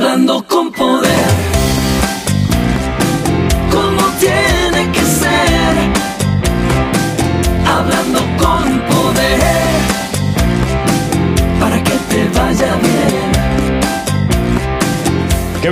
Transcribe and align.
Hablando 0.00 0.44
con 0.46 0.70
poder. 0.70 1.07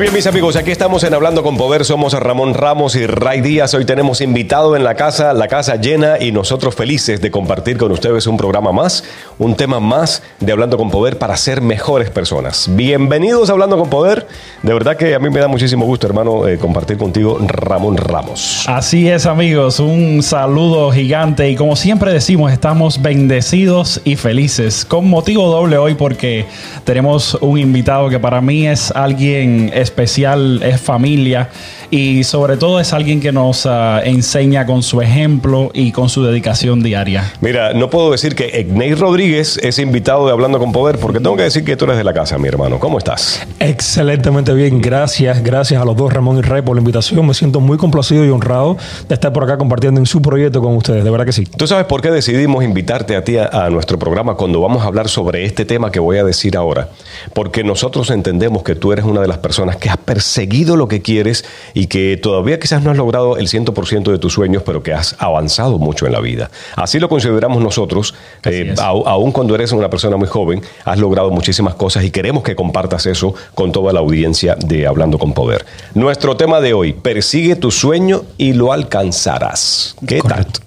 Bien, 0.07 0.14
mis 0.14 0.27
amigos. 0.29 0.54
Aquí 0.54 0.70
estamos 0.70 1.02
en 1.02 1.14
Hablando 1.14 1.43
con 1.43 1.57
Poder. 1.57 1.84
Somos 1.84 2.12
Ramón 2.12 2.54
Ramos 2.54 2.95
y 2.95 3.07
Ray 3.07 3.41
Díaz. 3.41 3.75
Hoy 3.75 3.84
tenemos 3.84 4.21
invitado 4.21 4.77
en 4.77 4.84
la 4.84 4.95
casa, 4.95 5.32
la 5.32 5.48
casa 5.48 5.77
llena 5.77 6.21
y 6.21 6.30
nosotros 6.30 6.77
felices 6.77 7.21
de 7.21 7.30
compartir 7.32 7.77
con 7.77 7.90
ustedes 7.90 8.29
un 8.29 8.36
programa 8.36 8.71
más, 8.71 9.03
un 9.39 9.57
tema 9.57 9.80
más 9.80 10.22
de 10.39 10.53
Hablando 10.53 10.77
con 10.77 10.90
Poder 10.90 11.18
para 11.18 11.36
ser 11.36 11.61
mejores 11.61 12.11
personas. 12.11 12.68
Bienvenidos 12.77 13.48
a 13.48 13.54
Hablando 13.54 13.79
con 13.79 13.90
Poder. 13.90 14.29
De 14.62 14.72
verdad 14.72 14.96
que 14.96 15.14
a 15.14 15.18
mí 15.18 15.29
me 15.29 15.40
da 15.40 15.48
muchísimo 15.48 15.86
gusto, 15.86 16.07
hermano, 16.07 16.46
eh, 16.46 16.59
compartir 16.59 16.98
contigo 16.98 17.39
Ramón 17.40 17.96
Ramos. 17.96 18.64
Así 18.68 19.09
es, 19.09 19.26
amigos. 19.26 19.81
Un 19.81 20.23
saludo 20.23 20.93
gigante. 20.93 21.50
Y 21.50 21.57
como 21.57 21.75
siempre 21.75 22.12
decimos, 22.12 22.53
estamos 22.53 23.03
bendecidos 23.03 24.00
y 24.04 24.14
felices. 24.14 24.84
Con 24.84 25.09
motivo 25.09 25.48
doble 25.48 25.79
hoy 25.79 25.95
porque 25.95 26.46
tenemos 26.84 27.36
un 27.40 27.59
invitado 27.59 28.09
que 28.09 28.20
para 28.20 28.40
mí 28.40 28.68
es 28.68 28.93
alguien 28.93 29.73
especial, 29.75 29.96
es 30.03 30.81
familia 30.81 31.49
y 31.91 32.25
sobre 32.25 32.56
todo 32.56 32.81
es 32.81 32.92
alguien 32.92 33.20
que 33.20 33.33
nos 33.33 33.67
ah, 33.67 34.00
enseña 34.05 34.67
con 34.67 34.83
su 34.83 35.00
ejemplo 35.00 35.70
y 35.73 35.92
con 35.92 36.09
su 36.09 36.25
dedicación 36.25 36.83
diaria. 36.83 37.33
Mira, 37.41 37.73
no 37.73 37.91
puedo 37.91 38.11
decir 38.11 38.34
que 38.34 38.47
Egney 38.61 38.95
Rodríguez 38.95 39.59
es 39.62 39.78
invitado 39.78 40.27
de 40.27 40.33
Hablando 40.33 40.59
con 40.59 40.73
Poder 40.73 40.98
porque 40.98 41.20
tengo 41.20 41.37
que 41.37 41.45
decir 41.45 41.64
que 41.64 41.77
tú 41.77 41.84
eres 41.84 41.97
de 41.97 42.05
la 42.05 42.12
casa, 42.12 42.39
mi 42.39 42.48
hermano. 42.48 42.78
¿Cómo 42.78 42.98
estás? 42.98 43.47
Excelentemente 43.61 44.53
bien, 44.53 44.81
gracias, 44.81 45.42
gracias 45.42 45.81
a 45.81 45.84
los 45.84 45.97
dos, 45.97 46.12
Ramón 46.12 46.39
y 46.39 46.42
Rey, 46.42 46.62
por 46.62 46.77
la 46.77 46.81
invitación. 46.81 47.27
Me 47.27 47.34
siento 47.34 47.61
muy 47.61 47.78
complacido 47.78 48.25
y 48.25 48.31
honrado 48.31 48.77
de 49.09 49.15
estar 49.15 49.33
por 49.33 49.45
acá 49.45 49.59
compartiendo 49.59 50.01
en 50.01 50.07
su 50.07 50.20
proyecto 50.20 50.61
con 50.61 50.77
ustedes, 50.77 51.05
de 51.05 51.11
verdad 51.11 51.27
que 51.27 51.33
sí. 51.33 51.47
¿Tú 51.47 51.67
sabes 51.67 51.87
por 51.87 52.03
qué 52.03 52.11
decidimos 52.11 52.65
invitarte 52.65 53.17
a 53.17 53.25
ti 53.25 53.37
a, 53.37 53.47
a 53.47 53.70
nuestro 53.70 53.98
programa 53.98 54.35
cuando 54.35 54.61
vamos 54.61 54.83
a 54.83 54.87
hablar 54.87 55.09
sobre 55.09 55.45
este 55.45 55.65
tema 55.65 55.91
que 55.91 56.01
voy 56.01 56.19
a 56.19 56.25
decir 56.25 56.57
ahora? 56.57 56.89
Porque 57.33 57.65
nosotros 57.65 58.11
entendemos 58.11 58.63
que 58.63 58.75
tú 58.75 58.92
eres 58.92 59.05
una 59.05 59.20
de 59.20 59.29
las 59.29 59.39
personas 59.39 59.77
que 59.77 59.86
has 59.89 59.97
perseguido 59.98 60.77
lo 60.77 60.89
que 60.89 61.03
quieres 61.03 61.45
y 61.75 61.87
que 61.87 62.17
todavía 62.17 62.59
quizás 62.59 62.83
no 62.83 62.91
has 62.91 62.97
logrado 62.97 63.37
el 63.37 63.48
100% 63.48 64.11
de 64.11 64.19
tus 64.19 64.33
sueños, 64.33 64.62
pero 64.65 64.83
que 64.83 64.92
has 64.92 65.17
avanzado 65.19 65.79
mucho 65.79 66.06
en 66.06 66.12
la 66.12 66.20
vida. 66.20 66.51
Así 66.77 66.98
lo 66.98 67.09
consideramos 67.09 67.62
nosotros, 67.62 68.14
eh, 68.45 68.75
aun 68.79 69.33
cuando 69.33 69.55
eres 69.55 69.73
una 69.73 69.91
persona 69.91 70.17
muy 70.17 70.29
joven, 70.29 70.62
has 70.84 70.98
logrado 70.98 71.31
muchísimas 71.31 71.75
cosas 71.75 72.05
y 72.05 72.11
queremos 72.11 72.42
que 72.42 72.57
compartas 72.57 73.07
eso 73.07 73.34
con 73.55 73.73
toda 73.73 73.92
la 73.92 74.01
audiencia 74.01 74.57
de 74.57 74.87
Hablando 74.87 75.19
con 75.19 75.33
Poder. 75.33 75.64
Nuestro 75.95 76.37
tema 76.37 76.61
de 76.61 76.73
hoy, 76.73 76.92
persigue 76.92 77.57
tu 77.57 77.70
sueño 77.70 78.23
y 78.39 78.53
lo 78.53 78.73
alcanzarás. 78.73 79.97
¿Qué 80.07 80.19
Correcto. 80.19 80.61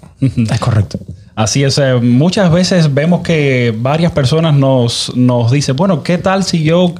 Es 0.50 0.60
correcto. 0.60 0.98
Así 1.36 1.62
es, 1.62 1.78
eh, 1.78 1.94
muchas 1.94 2.50
veces 2.50 2.92
vemos 2.92 3.22
que 3.22 3.72
varias 3.76 4.12
personas 4.12 4.52
nos, 4.54 5.12
nos 5.14 5.52
dicen, 5.52 5.76
bueno, 5.76 6.02
¿qué 6.02 6.18
tal 6.18 6.42
si 6.42 6.64
yo 6.64 6.92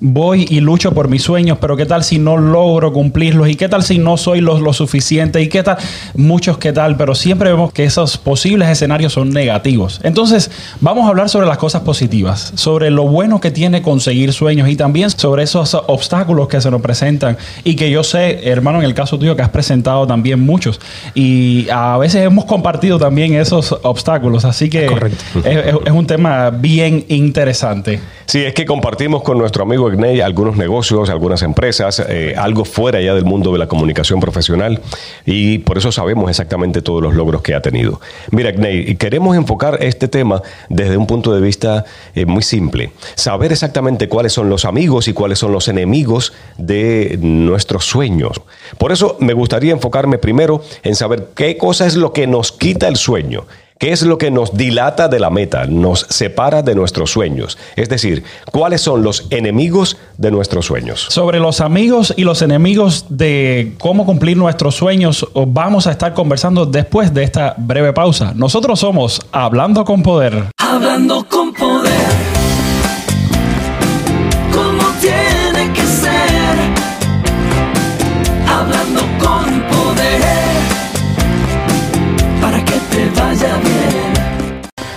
voy 0.00 0.44
y 0.50 0.60
lucho 0.60 0.92
por 0.92 1.08
mis 1.08 1.22
sueños, 1.22 1.58
pero 1.60 1.76
qué 1.76 1.86
tal 1.86 2.02
si 2.02 2.18
no 2.18 2.36
logro 2.36 2.92
cumplirlos? 2.92 3.48
¿Y 3.48 3.54
qué 3.54 3.68
tal 3.68 3.84
si 3.84 3.98
no 3.98 4.16
soy 4.16 4.40
lo, 4.40 4.58
lo 4.58 4.72
suficiente? 4.72 5.40
¿Y 5.40 5.48
qué 5.48 5.62
tal? 5.62 5.78
Muchos 6.14 6.58
qué 6.58 6.72
tal, 6.72 6.96
pero 6.96 7.14
siempre 7.14 7.50
vemos 7.50 7.72
que 7.72 7.84
esos 7.84 8.18
posibles 8.18 8.68
escenarios 8.68 9.12
son 9.12 9.30
negativos. 9.30 10.00
Entonces, 10.02 10.50
vamos 10.80 11.06
a 11.06 11.08
hablar 11.08 11.28
sobre 11.28 11.46
las 11.46 11.58
cosas 11.58 11.82
positivas, 11.82 12.52
sobre 12.56 12.90
lo 12.90 13.04
bueno 13.04 13.40
que 13.40 13.52
tiene 13.52 13.82
conseguir 13.82 14.32
sueños 14.32 14.68
y 14.68 14.74
también 14.74 15.10
sobre 15.10 15.44
esos 15.44 15.74
obstáculos 15.74 16.48
que 16.48 16.60
se 16.60 16.70
nos 16.72 16.82
presentan 16.82 17.38
y 17.62 17.76
que 17.76 17.90
yo 17.90 18.02
sé, 18.02 18.48
hermano, 18.50 18.80
en 18.80 18.84
el 18.84 18.94
caso 18.94 19.16
tuyo, 19.16 19.36
que 19.36 19.42
has 19.42 19.50
presentado 19.50 20.06
también 20.08 20.40
muchos 20.40 20.80
y 21.14 21.68
a 21.70 21.96
veces 21.98 22.24
hemos 22.24 22.46
compartido 22.46 22.98
también 22.98 23.34
esos 23.34 23.75
obstáculos, 23.82 24.44
así 24.44 24.68
que 24.68 24.86
correcto. 24.86 25.22
es, 25.44 25.46
es- 25.46 25.74
es 25.86 25.92
un 25.92 26.06
tema 26.06 26.50
bien 26.50 27.04
interesante. 27.08 28.00
Sí, 28.26 28.42
es 28.44 28.54
que 28.54 28.64
compartimos 28.66 29.22
con 29.22 29.38
nuestro 29.38 29.62
amigo 29.62 29.88
Egney 29.90 30.20
algunos 30.20 30.56
negocios, 30.56 31.10
algunas 31.10 31.42
empresas, 31.42 32.04
eh, 32.08 32.34
algo 32.36 32.64
fuera 32.64 33.00
ya 33.00 33.14
del 33.14 33.24
mundo 33.24 33.52
de 33.52 33.58
la 33.58 33.68
comunicación 33.68 34.18
profesional 34.20 34.80
y 35.24 35.58
por 35.58 35.78
eso 35.78 35.92
sabemos 35.92 36.28
exactamente 36.28 36.82
todos 36.82 37.02
los 37.02 37.14
logros 37.14 37.42
que 37.42 37.54
ha 37.54 37.62
tenido. 37.62 38.00
Mira, 38.32 38.50
Egney, 38.50 38.96
queremos 38.96 39.36
enfocar 39.36 39.78
este 39.80 40.08
tema 40.08 40.42
desde 40.68 40.96
un 40.96 41.06
punto 41.06 41.32
de 41.34 41.40
vista 41.40 41.84
eh, 42.14 42.26
muy 42.26 42.42
simple. 42.42 42.90
Saber 43.14 43.52
exactamente 43.52 44.08
cuáles 44.08 44.32
son 44.32 44.48
los 44.48 44.64
amigos 44.64 45.06
y 45.08 45.12
cuáles 45.12 45.38
son 45.38 45.52
los 45.52 45.68
enemigos 45.68 46.32
de 46.58 47.18
nuestros 47.20 47.84
sueños. 47.84 48.40
Por 48.78 48.92
eso 48.92 49.16
me 49.20 49.32
gustaría 49.32 49.72
enfocarme 49.72 50.18
primero 50.18 50.62
en 50.82 50.94
saber 50.94 51.28
qué 51.34 51.56
cosa 51.56 51.86
es 51.86 51.96
lo 51.96 52.12
que 52.12 52.26
nos 52.26 52.52
quita 52.52 52.88
el 52.88 52.96
sueño. 52.96 53.44
¿Qué 53.78 53.92
es 53.92 54.00
lo 54.00 54.16
que 54.16 54.30
nos 54.30 54.56
dilata 54.56 55.08
de 55.08 55.20
la 55.20 55.28
meta, 55.28 55.66
nos 55.66 56.06
separa 56.08 56.62
de 56.62 56.74
nuestros 56.74 57.10
sueños? 57.10 57.58
Es 57.76 57.90
decir, 57.90 58.24
¿cuáles 58.50 58.80
son 58.80 59.02
los 59.02 59.26
enemigos 59.28 59.98
de 60.16 60.30
nuestros 60.30 60.64
sueños? 60.64 61.06
Sobre 61.10 61.40
los 61.40 61.60
amigos 61.60 62.14
y 62.16 62.24
los 62.24 62.40
enemigos 62.40 63.04
de 63.10 63.74
cómo 63.78 64.06
cumplir 64.06 64.38
nuestros 64.38 64.76
sueños, 64.76 65.26
os 65.34 65.52
vamos 65.52 65.86
a 65.86 65.90
estar 65.90 66.14
conversando 66.14 66.64
después 66.64 67.12
de 67.12 67.24
esta 67.24 67.54
breve 67.58 67.92
pausa. 67.92 68.32
Nosotros 68.34 68.80
somos 68.80 69.20
Hablando 69.30 69.84
con 69.84 70.02
Poder. 70.02 70.46
Hablando 70.56 71.26
con 71.28 71.52
poder. 71.52 72.25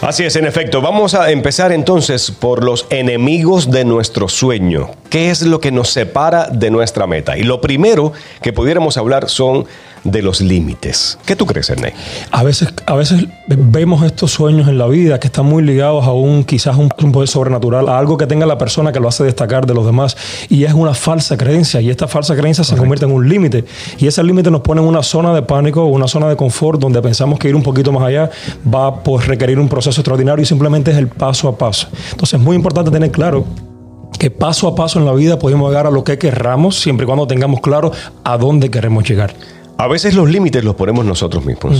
Así 0.02 0.24
es, 0.24 0.38
en 0.38 0.46
efecto. 0.46 0.80
Vamos 0.82 1.14
a 1.14 1.30
empezar 1.30 1.74
entonces 1.74 2.32
por 2.32 2.64
los 2.64 2.88
enemigos 2.90 3.70
de 3.70 3.84
nuestro 3.84 4.30
sueño. 4.30 4.92
¿Qué 5.10 5.30
es 5.30 5.42
lo 5.42 5.60
que 5.60 5.74
nos 5.74 5.90
separa 5.90 6.48
de 6.48 6.72
nuestra 6.72 7.06
meta? 7.06 7.38
Y 7.38 7.44
lo 7.44 7.60
primero 7.60 8.14
que 8.42 8.54
pudiéramos 8.54 8.98
hablar 8.98 9.30
son 9.30 9.66
de 10.04 10.22
los 10.22 10.42
límites. 10.42 11.18
¿Qué 11.26 11.36
tú 11.36 11.46
crees, 11.46 11.70
Ernest? 11.70 11.96
A 12.32 12.44
veces, 12.44 12.74
a 12.86 12.96
veces 12.96 13.26
vemos 13.48 14.04
estos 14.04 14.32
sueños 14.32 14.68
en 14.68 14.78
la 14.78 14.88
vida 14.88 15.20
que 15.20 15.28
están 15.28 15.46
muy 15.46 15.64
ligados 15.64 16.06
a 16.06 16.14
un 16.14 16.44
quizás 16.44 16.78
un, 16.78 16.90
un 17.02 17.12
poder 17.12 17.28
sobrenatural, 17.28 17.90
a 17.90 17.98
algo 17.98 18.18
que 18.18 18.28
tenga 18.28 18.46
la 18.46 18.58
persona 18.58 18.92
que 18.92 19.00
lo 19.00 19.08
hace 19.08 19.24
destacar 19.24 19.66
de 19.66 19.74
los 19.74 19.86
demás. 19.86 20.16
Y 20.50 20.64
es 20.64 20.74
una 20.74 20.94
falsa 20.94 21.38
creencia. 21.38 21.82
Y 21.82 21.90
esta 21.90 22.08
falsa 22.08 22.36
creencia 22.36 22.64
se 22.64 22.76
convierte 22.76 23.06
en 23.06 23.12
un 23.12 23.28
límite. 23.28 23.66
Y 23.98 24.08
ese 24.08 24.24
límite 24.24 24.52
nos 24.52 24.62
pone 24.62 24.82
en 24.82 24.88
una 24.88 25.04
zona 25.04 25.34
de 25.34 25.42
pánico, 25.42 25.86
una 25.86 26.08
zona 26.08 26.30
de 26.30 26.36
confort, 26.36 26.80
donde 26.80 27.02
pensamos 27.02 27.40
que 27.40 27.50
ir 27.50 27.56
un 27.56 27.64
poquito 27.64 27.92
más 27.92 28.04
allá 28.04 28.30
va 28.74 28.88
a 28.88 29.04
pues, 29.04 29.28
requerir 29.28 29.60
un 29.60 29.68
proceso 29.68 30.02
extraordinario 30.02 30.44
y 30.44 30.46
simplemente 30.46 30.92
es 30.92 30.98
el 30.98 31.08
paso 31.08 31.48
a 31.48 31.58
paso. 31.58 31.88
Entonces 32.12 32.40
es 32.40 32.46
muy 32.46 32.56
importante 32.56 32.92
tener 32.92 33.12
claro 33.12 33.46
que 34.18 34.30
paso 34.30 34.68
a 34.68 34.76
paso 34.76 35.00
en 35.00 35.06
la 35.06 35.14
vida 35.14 35.40
podemos 35.40 35.70
llegar 35.70 35.88
a 35.88 35.92
lo 35.92 36.04
que 36.04 36.18
querramos, 36.18 36.80
siempre 36.80 37.06
y 37.06 37.08
cuando 37.08 37.26
tengamos 37.26 37.62
claro 37.62 37.92
a 38.24 38.38
dónde 38.38 38.70
queremos 38.70 39.08
llegar. 39.08 39.34
A 39.80 39.88
veces 39.88 40.14
los 40.14 40.30
límites 40.30 40.62
los 40.64 40.76
ponemos 40.76 41.06
nosotros 41.06 41.46
mismos. 41.46 41.78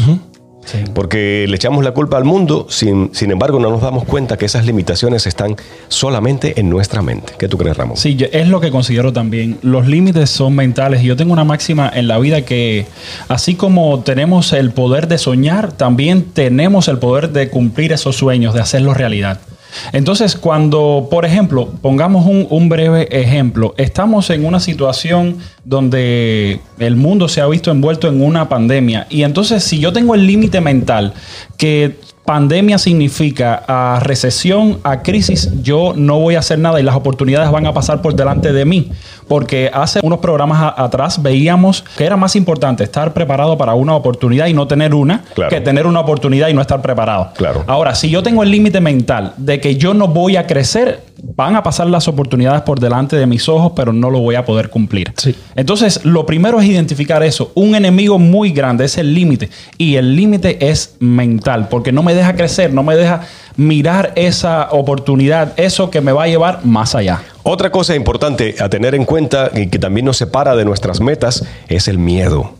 Porque 0.94 1.46
le 1.50 1.56
echamos 1.56 1.84
la 1.84 1.92
culpa 1.92 2.16
al 2.18 2.24
mundo, 2.26 2.68
sin, 2.70 3.10
sin 3.14 3.32
embargo 3.32 3.60
no 3.60 3.72
nos 3.72 3.82
damos 3.82 4.06
cuenta 4.06 4.38
que 4.38 4.46
esas 4.46 4.66
limitaciones 4.66 5.26
están 5.26 5.56
solamente 5.88 6.60
en 6.60 6.70
nuestra 6.70 7.02
mente. 7.02 7.34
¿Qué 7.40 7.48
tú 7.48 7.58
crees, 7.58 7.76
Ramón? 7.76 7.98
Sí, 7.98 8.16
yo- 8.16 8.28
es 8.32 8.48
lo 8.48 8.62
que 8.62 8.70
considero 8.72 9.12
también. 9.12 9.58
Los 9.64 9.88
límites 9.88 10.30
son 10.30 10.56
mentales. 10.56 11.02
Y 11.02 11.08
yo 11.08 11.16
tengo 11.18 11.34
una 11.34 11.44
máxima 11.44 11.92
en 11.94 12.08
la 12.08 12.20
vida 12.20 12.44
que 12.44 12.86
así 13.28 13.56
como 13.56 14.00
tenemos 14.02 14.54
el 14.54 14.72
poder 14.72 15.08
de 15.08 15.18
soñar, 15.18 15.72
también 15.74 16.24
tenemos 16.24 16.88
el 16.88 17.00
poder 17.00 17.32
de 17.32 17.50
cumplir 17.50 17.92
esos 17.92 18.16
sueños, 18.16 18.54
de 18.54 18.62
hacerlos 18.62 18.96
realidad. 18.96 19.42
Entonces, 19.92 20.36
cuando, 20.36 21.08
por 21.10 21.26
ejemplo, 21.26 21.70
pongamos 21.82 22.26
un, 22.26 22.70
breve 22.70 23.08
ejemplo, 23.12 23.74
estamos 23.78 24.30
en 24.30 24.46
una 24.46 24.60
situación 24.60 25.38
donde 25.64 26.60
el 26.80 26.96
mundo 26.96 27.28
se 27.28 27.42
ha 27.42 27.48
visto 27.48 27.72
envuelto 27.72 28.08
en 28.08 28.22
una 28.22 28.50
pandemia 28.50 29.08
y 29.10 29.24
entonces 29.24 29.64
si 29.64 29.80
yo 29.80 29.94
tengo 29.94 30.16
el 30.16 30.26
límite 30.28 30.62
mental 30.62 31.14
que 31.58 31.96
pandemia 32.34 32.78
significa 32.78 33.64
a 33.68 34.00
recesión, 34.02 34.78
a 34.84 35.02
crisis, 35.02 35.50
yo 35.64 35.94
no 35.96 36.20
voy 36.20 36.36
a 36.36 36.40
hacer 36.40 36.60
nada 36.60 36.80
y 36.80 36.84
las 36.84 36.96
oportunidades 36.96 37.50
van 37.50 37.66
a 37.66 37.74
pasar 37.74 38.04
por 38.04 38.14
delante 38.14 38.54
de 38.54 38.66
mí. 38.66 38.92
Porque 39.28 39.72
hace 39.74 40.00
unos 40.04 40.20
programas 40.20 40.62
a- 40.62 40.84
atrás 40.84 41.24
veíamos 41.24 41.84
que 41.98 42.06
era 42.06 42.18
más 42.18 42.36
importante 42.36 42.84
estar 42.84 43.14
preparado 43.16 43.58
para 43.58 43.74
una 43.74 43.96
oportunidad 43.96 44.46
y 44.46 44.54
no 44.54 44.68
tener 44.68 44.94
una, 44.94 45.24
Claro. 45.34 45.50
que 45.50 45.60
tener 45.60 45.88
una 45.88 46.02
oportunidad 46.02 46.50
y 46.50 46.54
no 46.54 46.62
estar 46.62 46.84
preparado. 46.84 47.32
Claro. 47.36 47.64
Ahora, 47.66 47.96
si 47.96 48.12
yo 48.12 48.22
tengo 48.22 48.44
el 48.44 48.52
límite 48.52 48.80
mental 48.80 49.34
de 49.38 49.60
que 49.60 49.76
yo 49.78 49.96
no 49.96 50.08
voy 50.08 50.36
a 50.36 50.46
crecer, 50.46 51.02
van 51.24 51.56
a 51.56 51.64
pasar 51.64 51.88
las 51.88 52.08
oportunidades 52.08 52.62
por 52.62 52.80
delante 52.80 53.16
de 53.16 53.26
mis 53.26 53.48
ojos, 53.50 53.74
pero 53.76 53.94
no 53.94 54.10
lo 54.10 54.20
voy 54.20 54.36
a 54.36 54.46
poder 54.46 54.70
cumplir. 54.70 55.14
Sí. 55.18 55.36
Entonces, 55.56 56.06
lo 56.06 56.26
primero 56.26 56.60
es 56.60 56.68
identificar 56.68 57.24
eso. 57.24 57.52
Un 57.56 57.76
enemigo 57.76 58.20
muy 58.20 58.52
grande 58.52 58.86
es 58.86 58.98
el 58.98 59.14
límite. 59.14 59.50
Y 59.78 59.96
el 59.96 60.16
límite 60.16 60.70
es 60.70 60.96
mental, 61.00 61.68
porque 61.70 61.92
no 61.92 62.04
me 62.04 62.14
deja 62.14 62.36
crecer, 62.36 62.74
no 62.74 62.84
me 62.84 62.96
deja 62.96 63.22
mirar 63.56 64.14
esa 64.16 64.70
oportunidad, 64.72 65.54
eso 65.58 65.90
que 65.90 66.02
me 66.02 66.12
va 66.12 66.24
a 66.24 66.28
llevar 66.28 66.66
más 66.66 66.96
allá. 66.96 67.22
Otra 67.44 67.72
cosa 67.72 67.96
importante 67.96 68.56
a 68.60 68.70
tener 68.70 68.96
en 68.96 69.06
cuenta 69.06 69.52
y 69.54 69.68
que 69.68 69.80
también 69.80 70.06
nos 70.06 70.18
separa 70.18 70.56
de 70.56 70.66
nuestras 70.66 71.02
metas 71.02 71.46
es 71.68 71.88
el 71.88 71.98
miedo. 71.98 72.54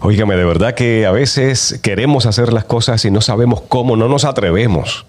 Óigame, 0.00 0.36
de 0.36 0.44
verdad 0.44 0.74
que 0.74 1.06
a 1.06 1.10
veces 1.10 1.78
queremos 1.82 2.26
hacer 2.26 2.52
las 2.52 2.64
cosas 2.64 3.04
y 3.04 3.10
no 3.10 3.20
sabemos 3.20 3.62
cómo, 3.68 3.96
no 3.96 4.08
nos 4.08 4.24
atrevemos. 4.24 5.06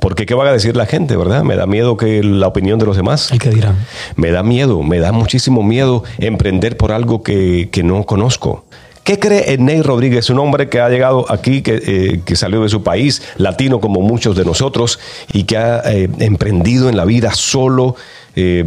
Porque 0.00 0.26
¿qué 0.26 0.34
va 0.34 0.48
a 0.48 0.52
decir 0.52 0.76
la 0.76 0.86
gente, 0.86 1.16
verdad? 1.16 1.42
Me 1.42 1.56
da 1.56 1.66
miedo 1.66 1.96
que 1.96 2.22
la 2.22 2.46
opinión 2.46 2.78
de 2.78 2.86
los 2.86 2.96
demás. 2.96 3.30
¿Y 3.32 3.38
qué 3.38 3.50
dirán? 3.50 3.76
Me 4.16 4.30
da 4.30 4.42
miedo, 4.42 4.82
me 4.82 4.98
da 5.00 5.12
muchísimo 5.12 5.62
miedo 5.62 6.04
emprender 6.18 6.76
por 6.76 6.92
algo 6.92 7.22
que, 7.22 7.68
que 7.70 7.82
no 7.82 8.04
conozco. 8.04 8.64
¿Qué 9.08 9.18
cree 9.18 9.56
Ney 9.56 9.80
Rodríguez, 9.80 10.28
un 10.28 10.38
hombre 10.38 10.68
que 10.68 10.80
ha 10.82 10.90
llegado 10.90 11.24
aquí, 11.32 11.62
que, 11.62 11.80
eh, 11.82 12.20
que 12.26 12.36
salió 12.36 12.62
de 12.62 12.68
su 12.68 12.82
país, 12.82 13.22
latino 13.38 13.80
como 13.80 14.02
muchos 14.02 14.36
de 14.36 14.44
nosotros, 14.44 14.98
y 15.32 15.44
que 15.44 15.56
ha 15.56 15.80
eh, 15.86 16.10
emprendido 16.18 16.90
en 16.90 16.96
la 16.98 17.06
vida 17.06 17.32
solo? 17.32 17.96
eh, 18.36 18.62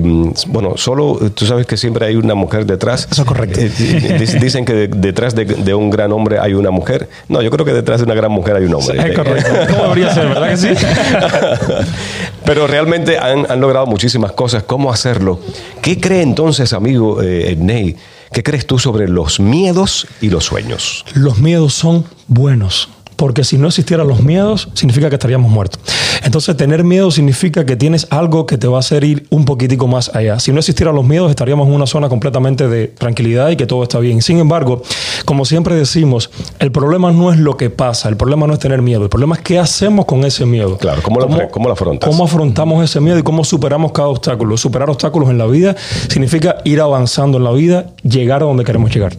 bueno, 0.47 0.73
solo, 0.77 1.17
tú 1.35 1.45
sabes 1.45 1.67
que 1.67 1.77
siempre 1.77 2.07
hay 2.07 2.15
una 2.15 2.33
mujer 2.33 2.65
detrás. 2.65 3.07
Eso 3.11 3.21
es 3.21 3.27
correcto. 3.27 3.59
Dic- 3.61 4.39
dicen 4.39 4.65
que 4.65 4.73
de- 4.73 4.87
detrás 4.87 5.35
de, 5.35 5.45
de 5.45 5.73
un 5.75 5.91
gran 5.91 6.11
hombre 6.11 6.39
hay 6.39 6.55
una 6.55 6.71
mujer. 6.71 7.07
No, 7.29 7.41
yo 7.43 7.51
creo 7.51 7.63
que 7.63 7.71
detrás 7.73 7.99
de 7.99 8.05
una 8.05 8.15
gran 8.15 8.31
mujer 8.31 8.55
hay 8.55 8.65
un 8.65 8.73
hombre. 8.73 8.97
Es 9.11 9.15
correcto. 9.15 9.49
¿Cómo 9.69 9.83
debería 9.83 10.11
ser, 10.13 10.27
verdad 10.27 10.49
que 10.49 10.57
sí? 10.57 10.67
Pero 12.45 12.67
realmente 12.67 13.17
han, 13.17 13.49
han 13.49 13.61
logrado 13.61 13.85
muchísimas 13.85 14.31
cosas. 14.33 14.63
¿Cómo 14.63 14.91
hacerlo? 14.91 15.39
¿Qué 15.81 15.99
cree 16.01 16.21
entonces, 16.23 16.73
amigo 16.73 17.21
Ney? 17.21 17.95
¿Qué 18.33 18.43
crees 18.43 18.65
tú 18.65 18.79
sobre 18.79 19.09
los 19.09 19.41
miedos 19.41 20.07
y 20.21 20.29
los 20.29 20.45
sueños? 20.45 21.03
Los 21.15 21.39
miedos 21.39 21.73
son 21.73 22.05
buenos. 22.27 22.87
Porque 23.21 23.43
si 23.43 23.59
no 23.59 23.67
existieran 23.67 24.07
los 24.07 24.23
miedos, 24.23 24.69
significa 24.73 25.07
que 25.07 25.13
estaríamos 25.13 25.51
muertos. 25.51 25.79
Entonces, 26.23 26.57
tener 26.57 26.83
miedo 26.83 27.11
significa 27.11 27.67
que 27.67 27.75
tienes 27.75 28.07
algo 28.09 28.47
que 28.47 28.57
te 28.57 28.65
va 28.65 28.77
a 28.77 28.79
hacer 28.79 29.03
ir 29.03 29.27
un 29.29 29.45
poquitico 29.45 29.85
más 29.85 30.09
allá. 30.15 30.39
Si 30.39 30.51
no 30.51 30.57
existieran 30.57 30.95
los 30.95 31.05
miedos, 31.05 31.29
estaríamos 31.29 31.67
en 31.67 31.75
una 31.75 31.85
zona 31.85 32.09
completamente 32.09 32.67
de 32.67 32.87
tranquilidad 32.87 33.51
y 33.51 33.57
que 33.57 33.67
todo 33.67 33.83
está 33.83 33.99
bien. 33.99 34.23
Sin 34.23 34.39
embargo, 34.39 34.81
como 35.23 35.45
siempre 35.45 35.75
decimos, 35.75 36.31
el 36.57 36.71
problema 36.71 37.11
no 37.11 37.31
es 37.31 37.37
lo 37.37 37.57
que 37.57 37.69
pasa, 37.69 38.09
el 38.09 38.17
problema 38.17 38.47
no 38.47 38.53
es 38.53 38.59
tener 38.59 38.81
miedo, 38.81 39.03
el 39.03 39.09
problema 39.09 39.35
es 39.35 39.41
qué 39.43 39.59
hacemos 39.59 40.05
con 40.05 40.25
ese 40.25 40.47
miedo. 40.47 40.79
Claro, 40.79 41.03
¿cómo 41.03 41.19
cómo 41.51 41.67
lo 41.67 41.73
afrontas? 41.73 42.09
¿Cómo 42.09 42.23
afrontamos 42.23 42.83
ese 42.83 42.99
miedo 43.01 43.19
y 43.19 43.21
cómo 43.21 43.43
superamos 43.43 43.91
cada 43.91 44.07
obstáculo? 44.07 44.57
Superar 44.57 44.89
obstáculos 44.89 45.29
en 45.29 45.37
la 45.37 45.45
vida 45.45 45.75
significa 46.09 46.57
ir 46.63 46.81
avanzando 46.81 47.37
en 47.37 47.43
la 47.43 47.51
vida, 47.51 47.85
llegar 48.01 48.41
a 48.41 48.45
donde 48.45 48.63
queremos 48.63 48.91
llegar. 48.91 49.15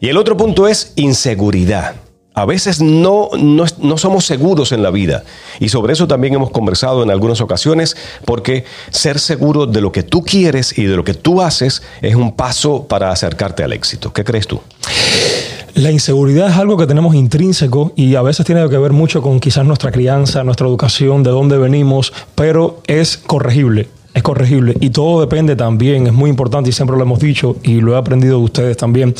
Y 0.00 0.08
el 0.10 0.18
otro 0.18 0.36
punto 0.36 0.68
es 0.68 0.92
inseguridad. 0.96 1.94
A 2.38 2.44
veces 2.44 2.80
no, 2.80 3.30
no, 3.36 3.98
somos 3.98 4.24
seguros 4.24 4.70
en 4.70 4.80
la 4.80 4.92
vida. 4.92 5.24
Y 5.58 5.70
sobre 5.70 5.92
eso 5.92 6.06
también 6.06 6.34
hemos 6.34 6.50
conversado 6.50 7.02
en 7.02 7.10
algunas 7.10 7.40
ocasiones, 7.40 7.96
porque 8.24 8.64
ser 8.90 9.18
seguro 9.18 9.66
de 9.66 9.80
lo 9.80 9.90
que 9.90 10.04
tú 10.04 10.22
quieres 10.22 10.78
y 10.78 10.84
de 10.84 10.94
lo 10.94 11.02
que 11.02 11.14
tú 11.14 11.42
haces 11.42 11.82
es 12.00 12.14
un 12.14 12.36
paso 12.36 12.84
para 12.84 13.10
acercarte 13.10 13.64
al 13.64 13.72
éxito. 13.72 14.12
¿Qué 14.12 14.22
crees 14.22 14.46
tú? 14.46 14.60
La 15.74 15.90
inseguridad 15.90 16.48
es 16.48 16.56
algo 16.56 16.76
que 16.76 16.86
tenemos 16.86 17.16
intrínseco 17.16 17.92
y 17.96 18.14
a 18.14 18.22
veces 18.22 18.46
tiene 18.46 18.68
que 18.68 18.78
ver 18.78 18.92
mucho 18.92 19.20
con 19.20 19.40
quizás 19.40 19.66
nuestra 19.66 19.90
crianza, 19.90 20.44
nuestra 20.44 20.68
educación, 20.68 21.24
de 21.24 21.30
dónde 21.30 21.58
venimos, 21.58 22.12
pero 22.36 22.82
es 22.86 23.16
corregible. 23.16 23.88
Es 24.14 24.22
corregible 24.22 24.76
y 24.80 24.90
todo 24.90 25.20
depende 25.20 25.56
también, 25.56 26.06
es 26.06 26.12
muy 26.12 26.30
importante 26.30 26.70
y 26.70 26.72
siempre 26.72 26.96
lo 26.96 27.02
hemos 27.02 27.18
dicho 27.18 27.56
y 27.64 27.80
lo 27.80 27.94
he 27.94 27.98
aprendido 27.98 28.38
de 28.38 28.44
ustedes 28.44 28.76
también. 28.76 29.12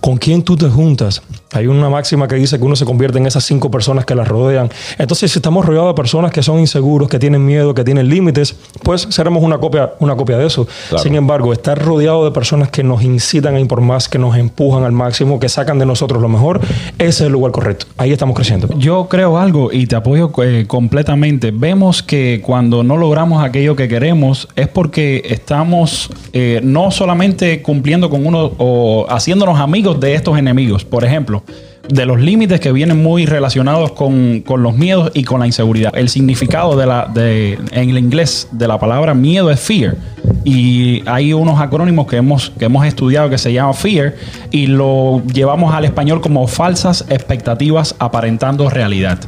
¿Con 0.00 0.16
quién 0.16 0.42
tú 0.42 0.56
te 0.56 0.68
juntas? 0.68 1.22
Hay 1.52 1.66
una 1.66 1.90
máxima 1.90 2.28
que 2.28 2.36
dice 2.36 2.58
que 2.58 2.64
uno 2.64 2.76
se 2.76 2.84
convierte 2.84 3.18
en 3.18 3.26
esas 3.26 3.44
cinco 3.44 3.70
personas 3.70 4.04
que 4.04 4.14
las 4.14 4.28
rodean. 4.28 4.70
Entonces, 4.98 5.32
si 5.32 5.38
estamos 5.38 5.66
rodeados 5.66 5.88
de 5.88 5.94
personas 5.94 6.30
que 6.30 6.42
son 6.42 6.60
inseguros, 6.60 7.08
que 7.08 7.18
tienen 7.18 7.44
miedo, 7.44 7.74
que 7.74 7.82
tienen 7.82 8.08
límites, 8.08 8.54
pues 8.84 9.08
seremos 9.10 9.42
una 9.42 9.58
copia, 9.58 9.94
una 9.98 10.14
copia 10.14 10.38
de 10.38 10.46
eso. 10.46 10.66
Claro. 10.88 11.02
Sin 11.02 11.14
embargo, 11.16 11.52
estar 11.52 11.76
rodeado 11.76 12.24
de 12.24 12.30
personas 12.30 12.70
que 12.70 12.84
nos 12.84 13.02
incitan 13.02 13.56
a 13.56 13.60
ir 13.60 13.66
por 13.66 13.80
más, 13.80 14.08
que 14.08 14.18
nos 14.18 14.36
empujan 14.36 14.84
al 14.84 14.92
máximo, 14.92 15.40
que 15.40 15.48
sacan 15.48 15.78
de 15.78 15.86
nosotros 15.86 16.22
lo 16.22 16.28
mejor, 16.28 16.60
ese 16.98 17.08
es 17.08 17.20
el 17.22 17.32
lugar 17.32 17.52
correcto. 17.52 17.86
Ahí 17.96 18.12
estamos 18.12 18.36
creciendo. 18.36 18.68
Yo 18.78 19.08
creo 19.08 19.38
algo 19.38 19.72
y 19.72 19.86
te 19.86 19.96
apoyo 19.96 20.30
eh, 20.42 20.64
completamente. 20.68 21.50
Vemos 21.52 22.02
que 22.02 22.40
cuando 22.44 22.84
no 22.84 22.96
logramos 22.96 23.42
aquello 23.44 23.74
que 23.74 23.88
queremos 23.88 24.48
es 24.54 24.68
porque 24.68 25.22
estamos 25.24 26.10
eh, 26.32 26.60
no 26.62 26.90
solamente 26.90 27.62
cumpliendo 27.62 28.08
con 28.08 28.24
uno 28.24 28.52
o 28.58 29.06
haciéndonos 29.08 29.58
amigos 29.58 29.98
de 29.98 30.14
estos 30.14 30.38
enemigos. 30.38 30.84
Por 30.84 31.04
ejemplo, 31.04 31.39
de 31.88 32.06
los 32.06 32.20
límites 32.20 32.60
que 32.60 32.72
vienen 32.72 33.02
muy 33.02 33.26
relacionados 33.26 33.92
con, 33.92 34.40
con 34.40 34.62
los 34.62 34.76
miedos 34.76 35.10
y 35.14 35.24
con 35.24 35.40
la 35.40 35.46
inseguridad. 35.46 35.92
El 35.96 36.08
significado 36.08 36.76
de 36.76 36.86
la, 36.86 37.10
de, 37.12 37.58
en 37.72 37.90
el 37.90 37.98
inglés 37.98 38.48
de 38.52 38.68
la 38.68 38.78
palabra 38.78 39.14
miedo 39.14 39.50
es 39.50 39.60
fear. 39.60 39.96
Y 40.44 41.02
hay 41.06 41.32
unos 41.32 41.60
acrónimos 41.60 42.06
que 42.06 42.16
hemos, 42.16 42.50
que 42.50 42.64
hemos 42.64 42.86
estudiado 42.86 43.28
que 43.28 43.38
se 43.38 43.52
llama 43.52 43.74
FEAR 43.74 44.14
y 44.50 44.66
lo 44.66 45.22
llevamos 45.26 45.74
al 45.74 45.84
español 45.84 46.20
como 46.20 46.46
falsas 46.46 47.04
expectativas 47.08 47.94
aparentando 47.98 48.70
realidad. 48.70 49.18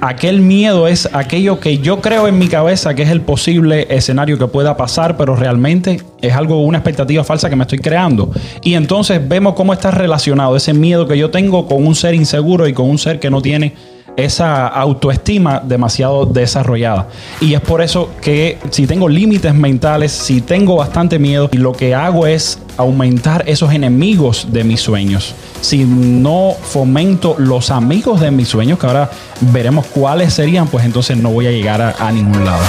Aquel 0.00 0.40
miedo 0.40 0.86
es 0.86 1.08
aquello 1.12 1.58
que 1.58 1.78
yo 1.78 2.00
creo 2.00 2.28
en 2.28 2.38
mi 2.38 2.48
cabeza 2.48 2.94
que 2.94 3.02
es 3.02 3.10
el 3.10 3.20
posible 3.20 3.86
escenario 3.90 4.38
que 4.38 4.46
pueda 4.46 4.76
pasar, 4.76 5.16
pero 5.16 5.34
realmente 5.36 6.00
es 6.20 6.32
algo, 6.34 6.62
una 6.62 6.78
expectativa 6.78 7.24
falsa 7.24 7.50
que 7.50 7.56
me 7.56 7.62
estoy 7.62 7.78
creando. 7.78 8.30
Y 8.62 8.74
entonces 8.74 9.26
vemos 9.26 9.54
cómo 9.54 9.72
está 9.72 9.90
relacionado 9.90 10.56
ese 10.56 10.74
miedo 10.74 11.06
que 11.08 11.18
yo 11.18 11.30
tengo 11.30 11.66
con 11.66 11.84
un 11.86 11.94
ser 11.94 12.14
inseguro 12.14 12.68
y 12.68 12.72
con 12.72 12.88
un 12.88 12.98
ser 12.98 13.18
que 13.18 13.30
no 13.30 13.42
tiene 13.42 13.74
esa 14.16 14.66
autoestima 14.66 15.60
demasiado 15.64 16.26
desarrollada. 16.26 17.08
Y 17.40 17.54
es 17.54 17.60
por 17.60 17.82
eso 17.82 18.10
que 18.20 18.58
si 18.70 18.86
tengo 18.86 19.08
límites 19.08 19.54
mentales, 19.54 20.12
si 20.12 20.40
tengo 20.40 20.76
bastante 20.76 21.18
miedo, 21.18 21.48
y 21.52 21.58
lo 21.58 21.72
que 21.72 21.94
hago 21.94 22.26
es 22.26 22.58
aumentar 22.76 23.44
esos 23.46 23.72
enemigos 23.72 24.48
de 24.50 24.64
mis 24.64 24.80
sueños. 24.80 25.34
Si 25.60 25.84
no 25.84 26.52
fomento 26.60 27.36
los 27.38 27.70
amigos 27.70 28.20
de 28.20 28.30
mis 28.30 28.48
sueños, 28.48 28.78
que 28.78 28.86
ahora 28.86 29.10
veremos 29.40 29.86
cuáles 29.86 30.34
serían, 30.34 30.68
pues 30.68 30.84
entonces 30.84 31.16
no 31.16 31.30
voy 31.30 31.46
a 31.46 31.50
llegar 31.50 31.94
a, 31.98 32.12
ningún 32.12 32.44
lado. 32.44 32.62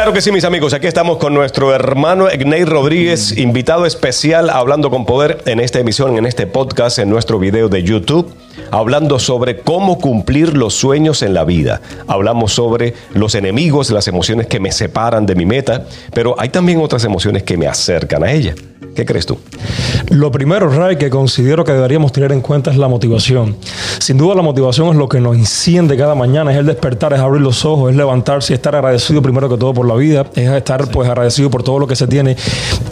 Claro 0.00 0.14
que 0.14 0.22
sí, 0.22 0.32
mis 0.32 0.44
amigos, 0.44 0.72
aquí 0.72 0.86
estamos 0.86 1.18
con 1.18 1.34
nuestro 1.34 1.74
hermano 1.74 2.30
Egney 2.30 2.64
Rodríguez, 2.64 3.36
invitado 3.36 3.84
especial 3.84 4.48
Hablando 4.48 4.88
con 4.88 5.04
Poder 5.04 5.42
en 5.44 5.60
esta 5.60 5.78
emisión, 5.78 6.16
en 6.16 6.24
este 6.24 6.46
podcast, 6.46 6.98
en 7.00 7.10
nuestro 7.10 7.38
video 7.38 7.68
de 7.68 7.82
YouTube, 7.82 8.32
hablando 8.70 9.18
sobre 9.18 9.60
cómo 9.60 9.98
cumplir 9.98 10.56
los 10.56 10.74
sueños 10.74 11.22
en 11.22 11.34
la 11.34 11.44
vida. 11.44 11.80
Hablamos 12.06 12.52
sobre 12.52 12.94
los 13.14 13.34
enemigos, 13.34 13.90
las 13.90 14.08
emociones 14.08 14.46
que 14.46 14.60
me 14.60 14.72
separan 14.72 15.26
de 15.26 15.34
mi 15.34 15.46
meta, 15.46 15.86
pero 16.12 16.34
hay 16.38 16.48
también 16.48 16.80
otras 16.80 17.04
emociones 17.04 17.42
que 17.42 17.56
me 17.56 17.66
acercan 17.66 18.24
a 18.24 18.32
ella. 18.32 18.54
¿Qué 18.94 19.04
crees 19.04 19.24
tú? 19.24 19.38
Lo 20.08 20.32
primero, 20.32 20.68
Ray, 20.68 20.96
que 20.96 21.10
considero 21.10 21.64
que 21.64 21.72
deberíamos 21.72 22.12
tener 22.12 22.32
en 22.32 22.40
cuenta 22.40 22.70
es 22.70 22.76
la 22.76 22.88
motivación. 22.88 23.56
Sin 23.98 24.18
duda 24.18 24.34
la 24.34 24.42
motivación 24.42 24.88
es 24.88 24.96
lo 24.96 25.08
que 25.08 25.20
nos 25.20 25.36
enciende 25.36 25.96
cada 25.96 26.14
mañana, 26.14 26.52
es 26.52 26.58
el 26.58 26.66
despertar, 26.66 27.12
es 27.12 27.20
abrir 27.20 27.40
los 27.40 27.64
ojos, 27.64 27.90
es 27.90 27.96
levantarse 27.96 28.52
y 28.52 28.54
estar 28.54 28.74
agradecido 28.74 29.22
primero 29.22 29.48
que 29.48 29.56
todo 29.56 29.72
por 29.72 29.86
la 29.86 29.94
vida, 29.94 30.26
es 30.34 30.50
estar 30.50 30.90
pues 30.90 31.08
agradecido 31.08 31.50
por 31.50 31.62
todo 31.62 31.78
lo 31.78 31.86
que 31.86 31.94
se 31.94 32.08
tiene. 32.08 32.36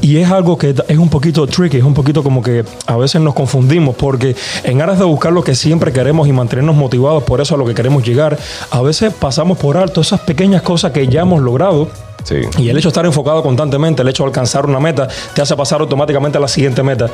Y 0.00 0.18
es 0.18 0.30
algo 0.30 0.56
que 0.56 0.74
es 0.86 0.98
un 0.98 1.08
poquito 1.08 1.46
tricky, 1.46 1.78
es 1.78 1.84
un 1.84 1.94
poquito 1.94 2.22
como 2.22 2.42
que 2.42 2.64
a 2.86 2.96
veces 2.96 3.20
nos 3.20 3.34
confundimos 3.34 3.96
porque 3.96 4.36
en 4.62 4.80
aras 4.80 4.98
de 4.98 5.04
buscar 5.04 5.32
lo 5.32 5.42
que 5.42 5.54
siempre 5.58 5.92
queremos 5.92 6.26
y 6.28 6.32
mantenernos 6.32 6.76
motivados 6.76 7.22
por 7.24 7.40
eso 7.40 7.54
a 7.54 7.58
lo 7.58 7.66
que 7.66 7.74
queremos 7.74 8.02
llegar, 8.04 8.38
a 8.70 8.80
veces 8.80 9.12
pasamos 9.12 9.58
por 9.58 9.76
alto 9.76 10.00
esas 10.00 10.20
pequeñas 10.20 10.62
cosas 10.62 10.92
que 10.92 11.06
ya 11.08 11.22
hemos 11.22 11.42
logrado 11.42 11.88
Sí. 12.24 12.40
y 12.58 12.68
el 12.68 12.76
hecho 12.76 12.88
de 12.88 12.90
estar 12.90 13.06
enfocado 13.06 13.42
constantemente, 13.42 14.02
el 14.02 14.08
hecho 14.08 14.24
de 14.24 14.26
alcanzar 14.28 14.66
una 14.66 14.78
meta, 14.80 15.08
te 15.34 15.40
hace 15.40 15.56
pasar 15.56 15.80
automáticamente 15.80 16.36
a 16.36 16.40
la 16.40 16.48
siguiente 16.48 16.82
meta. 16.82 17.06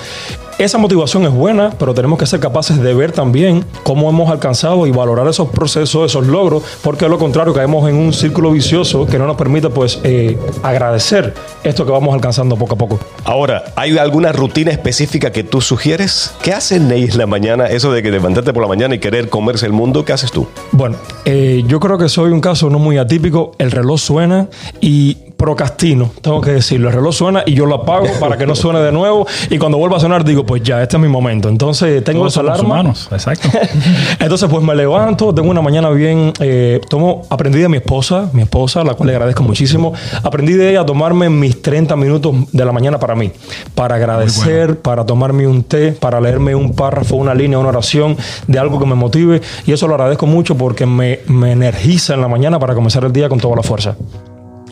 Esa 0.56 0.78
motivación 0.78 1.24
es 1.24 1.32
buena, 1.32 1.70
pero 1.78 1.94
tenemos 1.94 2.16
que 2.16 2.26
ser 2.26 2.38
capaces 2.38 2.80
de 2.80 2.94
ver 2.94 3.10
también 3.10 3.64
cómo 3.82 4.08
hemos 4.08 4.30
alcanzado 4.30 4.86
y 4.86 4.92
valorar 4.92 5.26
esos 5.26 5.48
procesos, 5.48 6.06
esos 6.06 6.28
logros, 6.28 6.62
porque 6.80 7.06
de 7.06 7.08
lo 7.08 7.18
contrario 7.18 7.52
caemos 7.52 7.88
en 7.88 7.96
un 7.96 8.12
círculo 8.12 8.52
vicioso 8.52 9.04
que 9.04 9.18
no 9.18 9.26
nos 9.26 9.36
permite 9.36 9.68
pues 9.68 9.98
eh, 10.04 10.38
agradecer 10.62 11.34
esto 11.64 11.84
que 11.84 11.90
vamos 11.90 12.14
alcanzando 12.14 12.56
poco 12.56 12.74
a 12.74 12.78
poco. 12.78 13.00
Ahora, 13.24 13.64
¿hay 13.74 13.98
alguna 13.98 14.30
rutina 14.30 14.70
específica 14.70 15.32
que 15.32 15.42
tú 15.42 15.60
sugieres? 15.60 16.32
¿Qué 16.40 16.52
hace 16.52 16.76
en 16.76 17.18
la 17.18 17.26
mañana? 17.26 17.66
Eso 17.66 17.90
de 17.90 18.04
que 18.04 18.12
levantarte 18.12 18.52
por 18.52 18.62
la 18.62 18.68
mañana 18.68 18.94
y 18.94 19.00
querer 19.00 19.28
comerse 19.28 19.66
el 19.66 19.72
mundo, 19.72 20.04
¿qué 20.04 20.12
haces 20.12 20.30
tú? 20.30 20.46
Bueno, 20.70 20.96
eh, 21.24 21.64
yo 21.66 21.80
creo 21.80 21.98
que 21.98 22.08
soy 22.08 22.30
un 22.30 22.40
caso 22.40 22.70
no 22.70 22.78
muy 22.78 22.96
atípico. 22.98 23.52
El 23.58 23.72
reloj 23.72 23.98
suena 23.98 24.48
y 24.80 25.23
procrastino, 25.36 26.10
tengo 26.22 26.40
que 26.40 26.52
decirlo. 26.52 26.88
El 26.88 26.94
reloj 26.94 27.14
suena 27.14 27.42
y 27.46 27.54
yo 27.54 27.66
lo 27.66 27.76
apago 27.76 28.06
para 28.20 28.36
que 28.38 28.46
no 28.46 28.54
suene 28.54 28.80
de 28.80 28.92
nuevo. 28.92 29.26
Y 29.50 29.58
cuando 29.58 29.78
vuelva 29.78 29.96
a 29.96 30.00
sonar, 30.00 30.24
digo, 30.24 30.44
pues 30.46 30.62
ya, 30.62 30.82
este 30.82 30.96
es 30.96 31.02
mi 31.02 31.08
momento. 31.08 31.48
Entonces 31.48 32.02
tengo 32.04 32.20
Todos 32.20 32.32
esa 32.34 32.40
somos 32.40 32.52
alarma. 32.54 32.74
humanos, 32.74 33.08
exacto. 33.12 33.48
Entonces, 34.20 34.48
pues 34.50 34.64
me 34.64 34.74
levanto, 34.74 35.34
tengo 35.34 35.50
una 35.50 35.62
mañana 35.62 35.90
bien. 35.90 36.32
eh, 36.40 36.80
tomo, 36.88 37.22
aprendí 37.30 37.58
de 37.60 37.68
mi 37.68 37.76
esposa, 37.78 38.30
mi 38.32 38.42
esposa, 38.42 38.80
a 38.80 38.84
la 38.84 38.94
cual 38.94 39.08
le 39.08 39.14
agradezco 39.14 39.42
muchísimo. 39.42 39.92
Aprendí 40.22 40.54
de 40.54 40.70
ella 40.70 40.80
a 40.82 40.86
tomarme 40.86 41.28
mis 41.28 41.60
30 41.60 41.96
minutos 41.96 42.34
de 42.52 42.64
la 42.64 42.72
mañana 42.72 42.98
para 42.98 43.14
mí, 43.14 43.30
para 43.74 43.96
agradecer, 43.96 44.80
para 44.80 45.04
tomarme 45.04 45.46
un 45.46 45.62
té, 45.64 45.92
para 45.92 46.20
leerme 46.20 46.54
un 46.54 46.74
párrafo, 46.74 47.16
una 47.16 47.34
línea, 47.34 47.58
una 47.58 47.68
oración 47.68 48.16
de 48.46 48.58
algo 48.58 48.78
que 48.78 48.86
me 48.86 48.94
motive. 48.94 49.40
Y 49.66 49.72
eso 49.72 49.86
lo 49.88 49.94
agradezco 49.94 50.26
mucho 50.26 50.56
porque 50.56 50.86
me, 50.86 51.20
me 51.26 51.52
energiza 51.52 52.14
en 52.14 52.20
la 52.20 52.28
mañana 52.28 52.58
para 52.58 52.74
comenzar 52.74 53.04
el 53.04 53.12
día 53.12 53.28
con 53.28 53.38
toda 53.40 53.56
la 53.56 53.62
fuerza. 53.62 53.96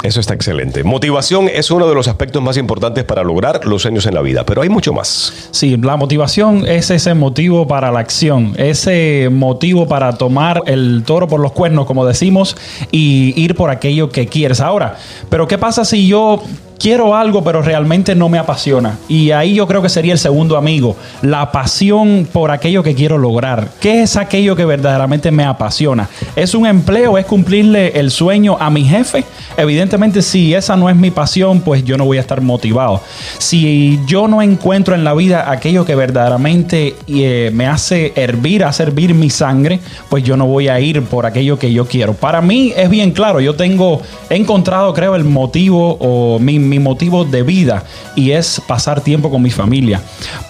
Eso 0.02 0.18
está 0.18 0.34
excelente. 0.34 0.82
Motivación 0.82 1.48
es 1.48 1.70
uno 1.70 1.88
de 1.88 1.94
los 1.94 2.08
aspectos 2.08 2.42
más 2.42 2.56
importantes 2.56 3.04
para 3.04 3.22
lograr 3.22 3.64
los 3.64 3.82
sueños 3.82 4.04
en 4.06 4.14
la 4.14 4.22
vida, 4.22 4.44
pero 4.44 4.62
hay 4.62 4.68
mucho 4.68 4.92
más. 4.92 5.48
Sí, 5.52 5.76
la 5.76 5.96
motivación 5.96 6.66
es 6.66 6.90
ese 6.90 7.14
motivo 7.14 7.68
para 7.68 7.92
la 7.92 8.00
acción, 8.00 8.54
ese 8.56 9.28
motivo 9.30 9.86
para 9.86 10.18
tomar 10.18 10.62
el 10.66 11.04
toro 11.06 11.28
por 11.28 11.40
los 11.40 11.52
cuernos, 11.52 11.86
como 11.86 12.04
decimos, 12.04 12.56
y 12.90 13.32
ir 13.40 13.54
por 13.54 13.70
aquello 13.70 14.10
que 14.10 14.26
quieres. 14.26 14.60
Ahora, 14.60 14.96
pero 15.28 15.46
¿qué 15.46 15.56
pasa 15.56 15.84
si 15.84 16.08
yo 16.08 16.42
quiero 16.78 17.14
algo, 17.14 17.42
pero 17.44 17.62
realmente 17.62 18.14
no 18.14 18.28
me 18.28 18.38
apasiona? 18.38 18.98
Y 19.08 19.30
ahí 19.30 19.54
yo 19.54 19.66
creo 19.66 19.82
que 19.82 19.88
sería 19.88 20.12
el 20.12 20.18
segundo 20.18 20.56
amigo, 20.56 20.96
la 21.22 21.52
pasión 21.52 22.28
por 22.32 22.50
aquello 22.50 22.82
que 22.82 22.94
quiero 22.94 23.18
lograr. 23.18 23.68
¿Qué 23.80 24.02
es 24.02 24.16
aquello 24.16 24.56
que 24.56 24.64
verdaderamente 24.64 25.30
me 25.30 25.44
apasiona? 25.44 26.08
¿Es 26.36 26.54
un 26.54 26.66
empleo? 26.66 27.18
¿Es 27.18 27.26
cumplirle 27.26 27.98
el 27.98 28.10
sueño 28.10 28.56
a 28.58 28.70
mi 28.70 28.84
jefe? 28.84 29.24
Evidentemente, 29.56 30.22
si 30.22 30.54
esa 30.54 30.76
no 30.76 30.88
es 30.88 30.96
mi 30.96 31.10
pasión, 31.10 31.60
pues 31.60 31.84
yo 31.84 31.96
no 31.96 32.04
voy 32.04 32.18
a 32.18 32.20
estar 32.20 32.40
motivado. 32.40 33.00
Si 33.38 34.00
yo 34.06 34.28
no 34.28 34.42
encuentro 34.42 34.94
en 34.94 35.04
la 35.04 35.14
vida 35.14 35.50
aquello 35.50 35.84
que 35.84 35.94
verdaderamente 35.94 36.94
eh, 37.06 37.50
me 37.52 37.66
hace 37.66 38.12
hervir, 38.16 38.64
hace 38.64 38.84
hervir 38.84 39.14
mi 39.14 39.30
sangre, 39.30 39.80
pues 40.08 40.24
yo 40.24 40.36
no 40.36 40.46
voy 40.46 40.68
a 40.68 40.80
ir 40.80 41.02
por 41.02 41.26
aquello 41.26 41.58
que 41.58 41.72
yo 41.72 41.86
quiero. 41.86 42.14
Para 42.14 42.40
mí 42.40 42.72
es 42.76 42.88
bien 42.88 43.12
claro, 43.12 43.40
yo 43.40 43.54
tengo, 43.54 44.02
encontrado, 44.30 44.92
creo, 44.94 45.14
el 45.14 45.24
motivo 45.24 45.96
o 46.00 46.38
mi, 46.38 46.58
mi 46.72 46.78
motivo 46.78 47.26
de 47.26 47.42
vida 47.42 47.84
y 48.16 48.30
es 48.30 48.62
pasar 48.66 49.02
tiempo 49.02 49.30
con 49.30 49.42
mi 49.42 49.50
familia. 49.50 50.00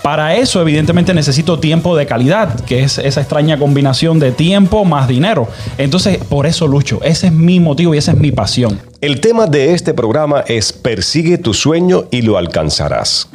Para 0.05 0.37
eso, 0.37 0.61
evidentemente, 0.61 1.13
necesito 1.13 1.59
tiempo 1.59 1.97
de 1.97 2.07
calidad, 2.07 2.61
que 2.61 2.85
es 2.85 2.99
esa 2.99 3.23
extraña 3.23 3.59
combinación 3.59 4.21
de 4.21 4.31
tiempo 4.31 4.85
más 4.85 5.09
dinero. 5.09 5.49
Entonces, 5.79 6.19
por 6.19 6.47
eso 6.47 6.69
lucho. 6.69 7.01
Ese 7.03 7.27
es 7.27 7.33
mi 7.33 7.59
motivo 7.59 7.93
y 7.93 7.99
esa 7.99 8.13
es 8.13 8.19
mi 8.19 8.31
pasión. 8.31 8.81
El 9.01 9.21
tema 9.21 9.47
de 9.47 9.75
este 9.75 9.95
programa 9.95 10.45
es 10.47 10.73
persigue 10.73 11.39
tu 11.39 11.55
sueño 11.55 12.05
y 12.13 12.23
lo 12.23 12.39
alcanzarás. 12.39 13.29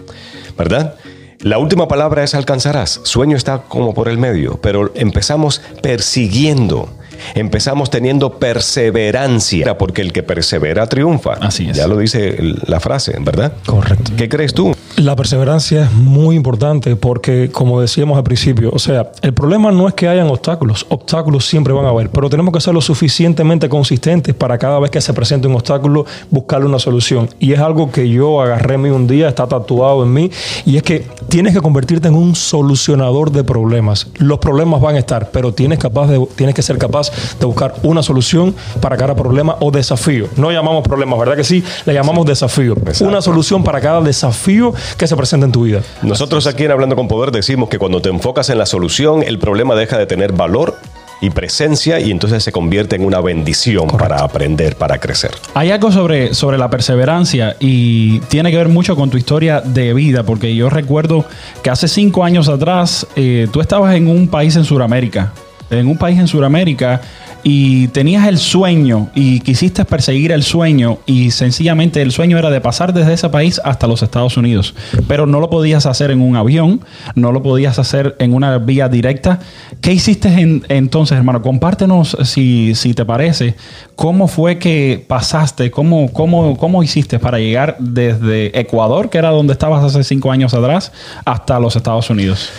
¿Verdad? 0.57 0.95
La 1.41 1.57
última 1.57 1.89
palabra 1.89 2.23
es 2.23 2.33
alcanzarás. 2.35 3.01
Sueño 3.03 3.35
está 3.35 3.63
como 3.63 3.93
por 3.93 4.07
el 4.07 4.17
medio, 4.17 4.59
pero 4.61 4.91
empezamos 4.95 5.61
persiguiendo. 5.81 6.89
Empezamos 7.35 7.89
teniendo 7.89 8.37
perseverancia, 8.39 9.77
porque 9.77 10.01
el 10.01 10.13
que 10.13 10.23
persevera 10.23 10.87
triunfa. 10.87 11.33
Así 11.33 11.69
es. 11.69 11.77
Ya 11.77 11.87
lo 11.87 11.97
dice 11.97 12.37
la 12.67 12.79
frase, 12.79 13.15
¿verdad? 13.19 13.53
Correcto. 13.65 14.11
¿Qué 14.15 14.29
crees 14.29 14.53
tú? 14.53 14.75
La 14.97 15.15
perseverancia 15.15 15.83
es 15.83 15.91
muy 15.91 16.35
importante 16.35 16.95
porque, 16.95 17.51
como 17.51 17.79
decíamos 17.79 18.17
al 18.17 18.23
principio, 18.23 18.71
o 18.73 18.79
sea, 18.79 19.11
el 19.21 19.31
problema 19.31 19.71
no 19.71 19.87
es 19.87 19.93
que 19.93 20.07
hayan 20.07 20.27
obstáculos, 20.27 20.87
obstáculos 20.89 21.45
siempre 21.45 21.71
van 21.71 21.85
a 21.85 21.89
haber, 21.89 22.09
pero 22.09 22.31
tenemos 22.31 22.51
que 22.51 22.59
ser 22.59 22.73
lo 22.73 22.81
suficientemente 22.81 23.69
consistentes 23.69 24.33
para 24.33 24.57
cada 24.57 24.79
vez 24.79 24.89
que 24.89 24.99
se 24.99 25.13
presente 25.13 25.47
un 25.47 25.53
obstáculo 25.53 26.07
buscarle 26.31 26.65
una 26.65 26.79
solución. 26.79 27.29
Y 27.37 27.53
es 27.53 27.59
algo 27.59 27.91
que 27.91 28.09
yo 28.09 28.41
agarré 28.41 28.79
mí 28.79 28.89
un 28.89 29.05
día, 29.05 29.29
está 29.29 29.45
tatuado 29.45 30.01
en 30.01 30.11
mí, 30.11 30.31
y 30.65 30.77
es 30.77 30.81
que 30.81 31.05
tienes 31.29 31.53
que 31.53 31.61
convertirte 31.61 32.07
en 32.07 32.15
un 32.15 32.33
solucionador 32.33 33.31
de 33.31 33.43
problemas. 33.43 34.07
Los 34.17 34.39
problemas 34.39 34.81
van 34.81 34.95
a 34.95 34.99
estar, 34.99 35.29
pero 35.29 35.53
tienes, 35.53 35.77
capaz 35.77 36.07
de, 36.07 36.27
tienes 36.35 36.55
que 36.55 36.63
ser 36.63 36.79
capaz 36.79 37.11
de 37.39 37.45
buscar 37.45 37.75
una 37.83 38.01
solución 38.01 38.55
para 38.81 38.97
cada 38.97 39.15
problema 39.15 39.57
o 39.59 39.69
desafío. 39.69 40.27
No 40.37 40.51
llamamos 40.51 40.81
problemas, 40.87 41.19
¿verdad 41.19 41.35
que 41.35 41.43
sí? 41.43 41.63
Le 41.85 41.93
llamamos 41.93 42.25
desafío. 42.25 42.73
Exacto. 42.73 43.05
Una 43.05 43.21
solución 43.21 43.63
para 43.63 43.79
cada 43.79 44.01
desafío 44.01 44.73
que 44.97 45.07
se 45.07 45.15
presenta 45.15 45.45
en 45.45 45.51
tu 45.51 45.63
vida. 45.63 45.81
Nosotros 46.01 46.47
aquí 46.47 46.63
en 46.65 46.71
Hablando 46.71 46.95
con 46.95 47.07
Poder 47.07 47.31
decimos 47.31 47.69
que 47.69 47.79
cuando 47.79 48.01
te 48.01 48.09
enfocas 48.09 48.49
en 48.49 48.57
la 48.57 48.65
solución, 48.65 49.23
el 49.23 49.39
problema 49.39 49.75
deja 49.75 49.97
de 49.97 50.05
tener 50.05 50.33
valor 50.33 50.75
y 51.21 51.29
presencia 51.29 51.99
y 51.99 52.11
entonces 52.11 52.43
se 52.43 52.51
convierte 52.51 52.95
en 52.95 53.05
una 53.05 53.19
bendición 53.19 53.87
para 53.87 54.17
aprender, 54.17 54.75
para 54.75 54.99
crecer. 54.99 55.31
Hay 55.53 55.71
algo 55.71 55.91
sobre, 55.91 56.33
sobre 56.33 56.57
la 56.57 56.69
perseverancia 56.69 57.55
y 57.59 58.19
tiene 58.21 58.51
que 58.51 58.57
ver 58.57 58.69
mucho 58.69 58.95
con 58.95 59.09
tu 59.09 59.17
historia 59.17 59.61
de 59.61 59.93
vida, 59.93 60.23
porque 60.23 60.55
yo 60.55 60.69
recuerdo 60.69 61.25
que 61.63 61.69
hace 61.69 61.87
cinco 61.87 62.23
años 62.23 62.49
atrás 62.49 63.07
eh, 63.15 63.47
tú 63.51 63.61
estabas 63.61 63.95
en 63.95 64.07
un 64.07 64.27
país 64.27 64.55
en 64.55 64.63
Sudamérica, 64.63 65.33
en 65.69 65.87
un 65.87 65.97
país 65.97 66.19
en 66.19 66.27
Sudamérica 66.27 67.01
y 67.43 67.87
tenías 67.89 68.27
el 68.27 68.37
sueño 68.37 69.09
y 69.15 69.39
quisiste 69.41 69.85
perseguir 69.85 70.31
el 70.31 70.43
sueño 70.43 70.99
y 71.05 71.31
sencillamente 71.31 72.01
el 72.01 72.11
sueño 72.11 72.37
era 72.37 72.49
de 72.49 72.61
pasar 72.61 72.93
desde 72.93 73.13
ese 73.13 73.29
país 73.29 73.61
hasta 73.63 73.87
los 73.87 74.03
Estados 74.03 74.37
Unidos, 74.37 74.73
pero 75.07 75.25
no 75.25 75.39
lo 75.39 75.49
podías 75.49 75.85
hacer 75.85 76.11
en 76.11 76.21
un 76.21 76.35
avión, 76.35 76.81
no 77.15 77.31
lo 77.31 77.41
podías 77.41 77.79
hacer 77.79 78.15
en 78.19 78.33
una 78.33 78.57
vía 78.57 78.89
directa. 78.89 79.39
¿Qué 79.81 79.93
hiciste 79.93 80.27
en- 80.29 80.63
entonces, 80.69 81.17
hermano? 81.17 81.41
Compártenos, 81.41 82.17
si, 82.23 82.73
si 82.75 82.93
te 82.93 83.05
parece, 83.05 83.55
cómo 83.95 84.27
fue 84.27 84.57
que 84.59 85.03
pasaste, 85.07 85.71
cómo, 85.71 86.11
cómo, 86.13 86.57
cómo 86.57 86.83
hiciste 86.83 87.19
para 87.19 87.39
llegar 87.39 87.77
desde 87.79 88.57
Ecuador, 88.59 89.09
que 89.09 89.17
era 89.17 89.29
donde 89.29 89.53
estabas 89.53 89.83
hace 89.83 90.03
cinco 90.03 90.31
años 90.31 90.53
atrás, 90.53 90.91
hasta 91.25 91.59
los 91.59 91.75
Estados 91.75 92.09
Unidos. 92.09 92.49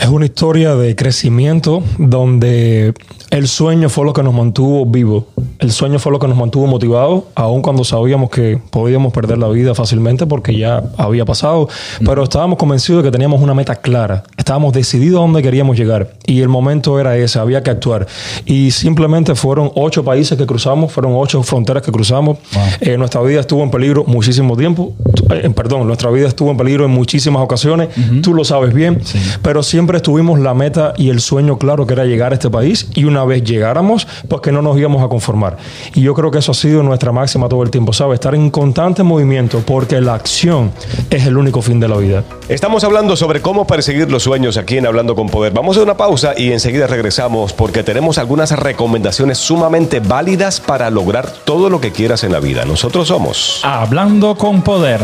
Es 0.00 0.08
una 0.08 0.26
historia 0.26 0.74
de 0.76 0.94
crecimiento 0.94 1.82
donde 1.98 2.94
el 3.30 3.48
sueño 3.48 3.88
fue 3.88 4.04
lo 4.04 4.12
que 4.12 4.17
nos 4.22 4.34
mantuvo 4.34 4.86
vivos. 4.86 5.24
El 5.58 5.72
sueño 5.72 5.98
fue 5.98 6.12
lo 6.12 6.18
que 6.18 6.28
nos 6.28 6.36
mantuvo 6.36 6.66
motivados, 6.66 7.24
aun 7.34 7.62
cuando 7.62 7.82
sabíamos 7.82 8.30
que 8.30 8.58
podíamos 8.70 9.12
perder 9.12 9.38
la 9.38 9.48
vida 9.48 9.74
fácilmente 9.74 10.26
porque 10.26 10.56
ya 10.56 10.84
había 10.96 11.24
pasado. 11.24 11.68
Pero 12.04 12.22
estábamos 12.22 12.58
convencidos 12.58 13.02
de 13.02 13.08
que 13.08 13.12
teníamos 13.12 13.40
una 13.42 13.54
meta 13.54 13.76
clara. 13.76 14.22
Estábamos 14.36 14.72
decididos 14.72 15.18
a 15.18 15.22
dónde 15.22 15.42
queríamos 15.42 15.76
llegar. 15.76 16.14
Y 16.26 16.40
el 16.40 16.48
momento 16.48 17.00
era 17.00 17.16
ese, 17.16 17.38
había 17.38 17.62
que 17.62 17.70
actuar. 17.70 18.06
Y 18.46 18.70
simplemente 18.70 19.34
fueron 19.34 19.70
ocho 19.74 20.04
países 20.04 20.36
que 20.36 20.46
cruzamos, 20.46 20.92
fueron 20.92 21.12
ocho 21.16 21.42
fronteras 21.42 21.82
que 21.82 21.92
cruzamos. 21.92 22.38
Eh, 22.80 22.96
nuestra 22.96 23.20
vida 23.22 23.40
estuvo 23.40 23.62
en 23.62 23.70
peligro 23.70 24.04
muchísimo 24.04 24.56
tiempo. 24.56 24.94
Eh, 25.30 25.50
perdón, 25.50 25.86
nuestra 25.86 26.10
vida 26.10 26.28
estuvo 26.28 26.50
en 26.50 26.56
peligro 26.56 26.84
en 26.84 26.90
muchísimas 26.90 27.42
ocasiones. 27.42 27.88
Tú 28.22 28.34
lo 28.34 28.44
sabes 28.44 28.72
bien. 28.72 29.00
Pero 29.42 29.62
siempre 29.62 30.00
tuvimos 30.00 30.38
la 30.40 30.54
meta 30.54 30.94
y 30.96 31.10
el 31.10 31.20
sueño 31.20 31.58
claro 31.58 31.86
que 31.86 31.94
era 31.94 32.04
llegar 32.04 32.32
a 32.32 32.34
este 32.34 32.50
país. 32.50 32.88
Y 32.94 33.04
una 33.04 33.24
vez 33.24 33.44
llegáramos, 33.44 34.06
pues 34.28 34.40
que 34.42 34.52
no 34.52 34.62
nos 34.62 34.78
íbamos 34.78 35.02
a 35.02 35.08
conformar. 35.08 35.56
Y 35.94 36.02
yo 36.02 36.14
creo 36.14 36.30
que 36.30 36.38
eso 36.38 36.52
ha 36.52 36.54
sido 36.54 36.82
nuestra 36.82 37.12
máxima 37.12 37.48
todo 37.48 37.62
el 37.62 37.70
tiempo, 37.70 37.92
¿sabes? 37.92 38.14
Estar 38.14 38.34
en 38.34 38.50
constante 38.50 39.02
movimiento 39.02 39.62
porque 39.64 40.00
la 40.00 40.14
acción 40.14 40.72
es 41.10 41.26
el 41.26 41.36
único 41.36 41.62
fin 41.62 41.80
de 41.80 41.88
la 41.88 41.96
vida. 41.96 42.24
Estamos 42.48 42.84
hablando 42.84 43.16
sobre 43.16 43.42
cómo 43.42 43.66
perseguir 43.66 44.10
los 44.10 44.22
sueños 44.22 44.56
aquí 44.56 44.78
en 44.78 44.86
Hablando 44.86 45.14
con 45.14 45.28
Poder. 45.28 45.52
Vamos 45.52 45.76
a 45.76 45.82
una 45.82 45.96
pausa 45.96 46.32
y 46.36 46.52
enseguida 46.52 46.86
regresamos 46.86 47.52
porque 47.52 47.82
tenemos 47.82 48.18
algunas 48.18 48.50
recomendaciones 48.52 49.38
sumamente 49.38 50.00
válidas 50.00 50.60
para 50.60 50.90
lograr 50.90 51.30
todo 51.44 51.68
lo 51.70 51.80
que 51.80 51.92
quieras 51.92 52.24
en 52.24 52.32
la 52.32 52.40
vida. 52.40 52.64
Nosotros 52.64 53.08
somos. 53.08 53.60
Hablando 53.64 54.34
con 54.36 54.62
poder. 54.62 55.00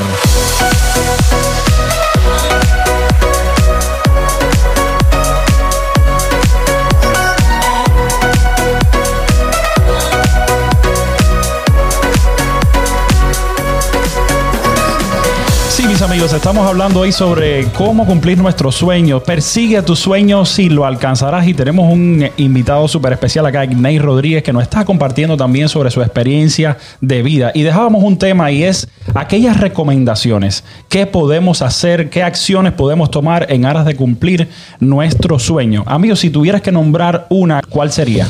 Amigos, 16.14 16.32
estamos 16.32 16.64
hablando 16.64 17.00
hoy 17.00 17.10
sobre 17.10 17.64
cómo 17.72 18.06
cumplir 18.06 18.38
nuestros 18.38 18.76
sueños. 18.76 19.24
Persigue 19.24 19.82
tus 19.82 19.98
sueños 19.98 20.60
y 20.60 20.68
lo 20.68 20.86
alcanzarás. 20.86 21.48
Y 21.48 21.54
tenemos 21.54 21.92
un 21.92 22.30
invitado 22.36 22.86
súper 22.86 23.14
especial 23.14 23.44
acá, 23.46 23.64
Ignay 23.64 23.98
Rodríguez, 23.98 24.44
que 24.44 24.52
nos 24.52 24.62
está 24.62 24.84
compartiendo 24.84 25.36
también 25.36 25.68
sobre 25.68 25.90
su 25.90 26.00
experiencia 26.02 26.78
de 27.00 27.20
vida. 27.24 27.50
Y 27.52 27.62
dejábamos 27.62 28.04
un 28.04 28.16
tema 28.16 28.52
y 28.52 28.62
es 28.62 28.86
aquellas 29.12 29.58
recomendaciones. 29.58 30.62
¿Qué 30.88 31.04
podemos 31.06 31.62
hacer? 31.62 32.10
¿Qué 32.10 32.22
acciones 32.22 32.74
podemos 32.74 33.10
tomar 33.10 33.48
en 33.50 33.64
aras 33.64 33.84
de 33.84 33.96
cumplir 33.96 34.48
nuestro 34.78 35.40
sueño? 35.40 35.82
Amigos, 35.84 36.20
si 36.20 36.30
tuvieras 36.30 36.62
que 36.62 36.70
nombrar 36.70 37.26
una, 37.28 37.60
¿cuál 37.68 37.90
sería? 37.90 38.28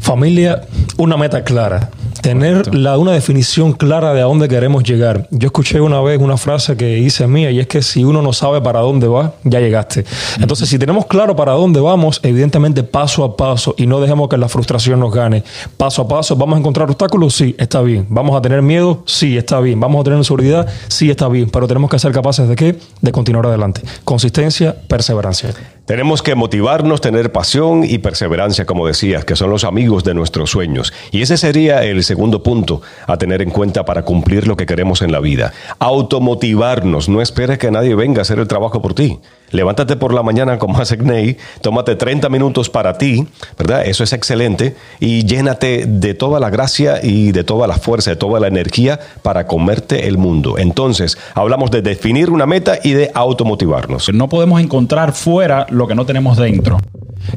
Familia, 0.00 0.62
una 0.96 1.16
meta 1.16 1.44
clara. 1.44 1.90
Tener 2.22 2.74
la, 2.74 2.98
una 2.98 3.12
definición 3.12 3.72
clara 3.72 4.12
de 4.12 4.20
a 4.20 4.24
dónde 4.24 4.48
queremos 4.48 4.82
llegar. 4.82 5.28
Yo 5.30 5.46
escuché 5.46 5.80
una 5.80 6.00
vez 6.00 6.20
una 6.20 6.36
frase 6.36 6.76
que 6.76 6.98
hice 6.98 7.26
mía 7.26 7.50
y 7.50 7.60
es 7.60 7.66
que 7.66 7.82
si 7.82 8.04
uno 8.04 8.22
no 8.22 8.32
sabe 8.32 8.60
para 8.60 8.80
dónde 8.80 9.06
va, 9.06 9.34
ya 9.44 9.60
llegaste. 9.60 10.04
Entonces, 10.40 10.68
si 10.68 10.78
tenemos 10.78 11.06
claro 11.06 11.36
para 11.36 11.52
dónde 11.52 11.80
vamos, 11.80 12.20
evidentemente 12.22 12.82
paso 12.82 13.22
a 13.22 13.36
paso 13.36 13.74
y 13.78 13.86
no 13.86 14.00
dejemos 14.00 14.28
que 14.28 14.38
la 14.38 14.48
frustración 14.48 14.98
nos 14.98 15.14
gane. 15.14 15.44
Paso 15.76 16.02
a 16.02 16.08
paso, 16.08 16.34
¿vamos 16.36 16.56
a 16.56 16.60
encontrar 16.60 16.88
obstáculos? 16.88 17.34
Sí, 17.34 17.54
está 17.58 17.82
bien. 17.82 18.06
¿Vamos 18.08 18.36
a 18.36 18.40
tener 18.40 18.62
miedo? 18.62 19.02
Sí, 19.06 19.36
está 19.36 19.60
bien. 19.60 19.78
¿Vamos 19.78 20.00
a 20.00 20.04
tener 20.04 20.18
inseguridad? 20.18 20.66
Sí, 20.88 21.10
está 21.10 21.28
bien. 21.28 21.50
Pero 21.50 21.68
tenemos 21.68 21.90
que 21.90 21.98
ser 21.98 22.12
capaces 22.12 22.48
de 22.48 22.56
qué? 22.56 22.78
De 23.00 23.12
continuar 23.12 23.46
adelante. 23.46 23.82
Consistencia, 24.04 24.74
perseverancia. 24.88 25.50
Tenemos 25.86 26.20
que 26.20 26.34
motivarnos, 26.34 27.00
tener 27.00 27.30
pasión 27.30 27.84
y 27.84 27.98
perseverancia, 27.98 28.66
como 28.66 28.88
decías, 28.88 29.24
que 29.24 29.36
son 29.36 29.50
los 29.50 29.62
amigos 29.62 30.02
de 30.02 30.14
nuestros 30.14 30.50
sueños. 30.50 30.92
Y 31.12 31.22
ese 31.22 31.36
sería 31.36 31.84
el 31.84 32.02
segundo 32.02 32.42
punto 32.42 32.82
a 33.06 33.18
tener 33.18 33.40
en 33.40 33.50
cuenta 33.50 33.84
para 33.84 34.02
cumplir 34.02 34.48
lo 34.48 34.56
que 34.56 34.66
queremos 34.66 35.00
en 35.00 35.12
la 35.12 35.20
vida. 35.20 35.52
Automotivarnos. 35.78 37.08
No 37.08 37.22
esperes 37.22 37.58
que 37.58 37.70
nadie 37.70 37.94
venga 37.94 38.18
a 38.18 38.22
hacer 38.22 38.40
el 38.40 38.48
trabajo 38.48 38.82
por 38.82 38.94
ti. 38.94 39.20
Levántate 39.50 39.96
por 39.96 40.12
la 40.12 40.22
mañana 40.22 40.58
como 40.58 40.78
hace 40.78 40.96
Gnei, 40.96 41.36
tómate 41.60 41.96
30 41.96 42.28
minutos 42.28 42.68
para 42.68 42.98
ti, 42.98 43.26
¿verdad? 43.58 43.86
Eso 43.86 44.04
es 44.04 44.12
excelente. 44.12 44.76
Y 45.00 45.24
llénate 45.24 45.86
de 45.86 46.14
toda 46.14 46.40
la 46.40 46.50
gracia 46.50 47.00
y 47.02 47.32
de 47.32 47.44
toda 47.44 47.66
la 47.66 47.76
fuerza, 47.76 48.10
de 48.10 48.16
toda 48.16 48.40
la 48.40 48.48
energía 48.48 48.98
para 49.22 49.46
comerte 49.46 50.08
el 50.08 50.18
mundo. 50.18 50.58
Entonces, 50.58 51.16
hablamos 51.34 51.70
de 51.70 51.82
definir 51.82 52.30
una 52.30 52.46
meta 52.46 52.78
y 52.82 52.92
de 52.92 53.10
automotivarnos. 53.14 54.12
No 54.12 54.28
podemos 54.28 54.60
encontrar 54.60 55.12
fuera 55.12 55.66
lo 55.70 55.86
que 55.86 55.94
no 55.94 56.06
tenemos 56.06 56.36
dentro. 56.36 56.78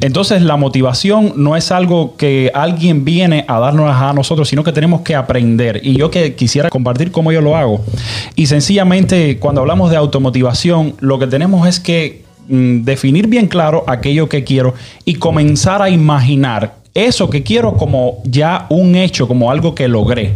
Entonces 0.00 0.42
la 0.42 0.56
motivación 0.56 1.34
no 1.36 1.56
es 1.56 1.70
algo 1.70 2.16
que 2.16 2.50
alguien 2.54 3.04
viene 3.04 3.44
a 3.48 3.58
darnos 3.58 3.90
a 3.90 4.12
nosotros, 4.12 4.48
sino 4.48 4.64
que 4.64 4.72
tenemos 4.72 5.02
que 5.02 5.14
aprender. 5.14 5.80
Y 5.82 5.96
yo 5.96 6.10
que 6.10 6.34
quisiera 6.34 6.70
compartir 6.70 7.10
cómo 7.10 7.32
yo 7.32 7.40
lo 7.40 7.56
hago. 7.56 7.84
Y 8.36 8.46
sencillamente 8.46 9.38
cuando 9.38 9.60
hablamos 9.60 9.90
de 9.90 9.96
automotivación, 9.96 10.94
lo 11.00 11.18
que 11.18 11.26
tenemos 11.26 11.68
es 11.68 11.80
que 11.80 12.22
mm, 12.48 12.82
definir 12.82 13.26
bien 13.26 13.46
claro 13.46 13.84
aquello 13.86 14.28
que 14.28 14.44
quiero 14.44 14.74
y 15.04 15.14
comenzar 15.14 15.82
a 15.82 15.90
imaginar 15.90 16.79
eso 16.94 17.30
que 17.30 17.42
quiero 17.42 17.74
como 17.76 18.22
ya 18.24 18.66
un 18.68 18.96
hecho, 18.96 19.28
como 19.28 19.50
algo 19.50 19.74
que 19.74 19.88
logré. 19.88 20.34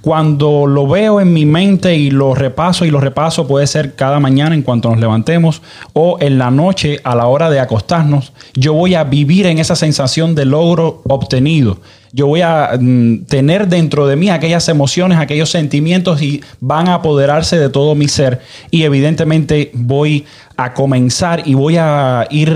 Cuando 0.00 0.66
lo 0.66 0.86
veo 0.86 1.20
en 1.20 1.32
mi 1.32 1.46
mente 1.46 1.96
y 1.96 2.10
lo 2.10 2.34
repaso 2.34 2.84
y 2.84 2.90
lo 2.90 3.00
repaso, 3.00 3.46
puede 3.46 3.66
ser 3.66 3.94
cada 3.94 4.20
mañana 4.20 4.54
en 4.54 4.62
cuanto 4.62 4.90
nos 4.90 5.00
levantemos 5.00 5.62
o 5.92 6.18
en 6.20 6.38
la 6.38 6.50
noche 6.50 7.00
a 7.02 7.14
la 7.16 7.26
hora 7.26 7.50
de 7.50 7.60
acostarnos, 7.60 8.32
yo 8.54 8.72
voy 8.72 8.94
a 8.94 9.04
vivir 9.04 9.46
en 9.46 9.58
esa 9.58 9.76
sensación 9.76 10.34
de 10.34 10.44
logro 10.44 11.02
obtenido. 11.08 11.78
Yo 12.12 12.26
voy 12.26 12.40
a 12.40 12.78
mm, 12.80 13.26
tener 13.26 13.68
dentro 13.68 14.06
de 14.06 14.16
mí 14.16 14.30
aquellas 14.30 14.68
emociones, 14.70 15.18
aquellos 15.18 15.50
sentimientos 15.50 16.22
y 16.22 16.42
van 16.60 16.88
a 16.88 16.94
apoderarse 16.94 17.58
de 17.58 17.68
todo 17.68 17.94
mi 17.94 18.08
ser. 18.08 18.40
Y 18.70 18.84
evidentemente 18.84 19.70
voy 19.74 20.24
a 20.56 20.72
comenzar 20.72 21.42
y 21.44 21.54
voy 21.54 21.76
a 21.78 22.26
ir 22.30 22.50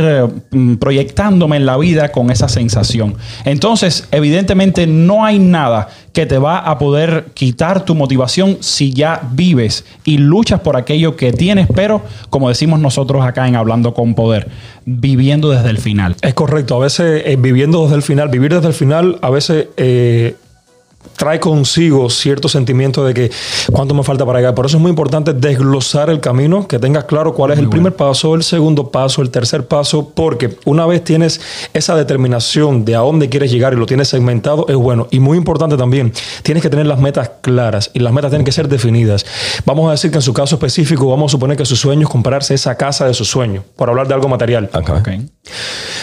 mm, 0.51 0.77
proyectándome 0.77 1.57
en 1.57 1.67
la 1.67 1.77
vida 1.77 2.11
con 2.11 2.31
esa 2.31 2.49
sensación. 2.49 3.17
Entonces, 3.45 4.09
evidentemente 4.11 4.87
no 4.87 5.25
hay 5.25 5.39
nada 5.39 5.89
que 6.13 6.27
te 6.27 6.39
va 6.39 6.59
a 6.59 6.79
poder 6.79 7.27
quitar 7.35 7.85
tu 7.85 7.95
motivación 7.95 8.59
si 8.61 8.93
ya 8.93 9.21
vives 9.33 9.85
y 10.05 10.19
luchas 10.19 10.61
por 10.61 10.77
aquello 10.77 11.17
que 11.17 11.33
tienes, 11.33 11.69
pero 11.75 12.03
como 12.31 12.49
decimos 12.49 12.81
nosotros 12.81 13.25
acá 13.25 13.47
en 13.47 13.57
Hablando 13.57 13.95
con 13.95 14.15
Poder, 14.15 14.49
viviendo 14.87 15.51
desde 15.51 15.71
el 15.71 15.79
final. 15.79 16.17
Es 16.23 16.35
correcto, 16.35 16.77
a 16.77 16.81
veces 16.81 17.23
eh, 17.27 17.37
viviendo 17.39 17.83
desde 17.83 17.97
el 17.97 18.03
final, 18.03 18.29
vivir 18.29 18.55
desde 18.55 18.69
el 18.69 18.75
final, 18.75 19.19
a 19.23 19.31
veces... 19.31 19.69
eh, 19.77 20.37
trae 21.17 21.39
consigo 21.39 22.09
cierto 22.09 22.49
sentimiento 22.49 23.05
de 23.05 23.13
que 23.13 23.31
cuánto 23.73 23.95
me 23.95 24.03
falta 24.03 24.25
para 24.25 24.39
llegar. 24.39 24.55
Por 24.55 24.67
eso 24.67 24.79
es 24.79 24.81
muy 24.83 24.91
importante 24.91 25.35
desglosar 25.35 26.09
el 26.09 26.21
camino, 26.21 26.67
que 26.67 26.79
tengas 26.79 27.05
claro 27.05 27.35
cuál 27.35 27.53
es 27.53 27.59
el 27.59 27.69
primer 27.69 27.95
paso, 27.95 28.35
el 28.35 28.43
segundo 28.43 28.91
paso, 28.91 29.21
el 29.21 29.31
tercer 29.31 29.67
paso, 29.67 30.13
porque 30.15 30.57
una 30.65 30.87
vez 30.87 31.05
tienes 31.05 31.41
esa 31.75 31.95
determinación 31.95 32.85
de 32.85 32.97
a 32.97 33.01
dónde 33.01 33.29
quieres 33.29 33.51
llegar 33.51 33.75
y 33.75 33.77
lo 33.77 33.87
tienes 33.87 34.09
segmentado, 34.09 34.67
es 34.69 34.77
bueno. 34.77 35.09
Y 35.11 35.21
muy 35.21 35.37
importante 35.37 35.77
también, 35.77 36.13
tienes 36.43 36.63
que 36.63 36.71
tener 36.71 36.87
las 36.87 36.99
metas 36.99 37.31
claras 37.43 37.91
y 37.93 37.99
las 37.99 38.13
metas 38.13 38.31
tienen 38.31 38.45
que 38.45 38.53
ser 38.53 38.69
definidas. 38.69 39.27
Vamos 39.67 39.89
a 39.89 39.93
decir 39.93 40.11
que 40.11 40.19
en 40.19 40.23
su 40.23 40.33
caso 40.33 40.55
específico, 40.55 41.09
vamos 41.09 41.31
a 41.31 41.33
suponer 41.33 41.57
que 41.57 41.67
su 41.67 41.77
sueño 41.77 42.03
es 42.03 42.09
comprarse 42.09 42.55
esa 42.55 42.77
casa 42.77 43.07
de 43.07 43.15
sus 43.15 43.29
sueños, 43.29 43.65
por 43.77 43.91
hablar 43.91 44.09
de 44.09 44.15
algo 44.15 44.29
material. 44.29 44.71
Ajá. 44.73 45.03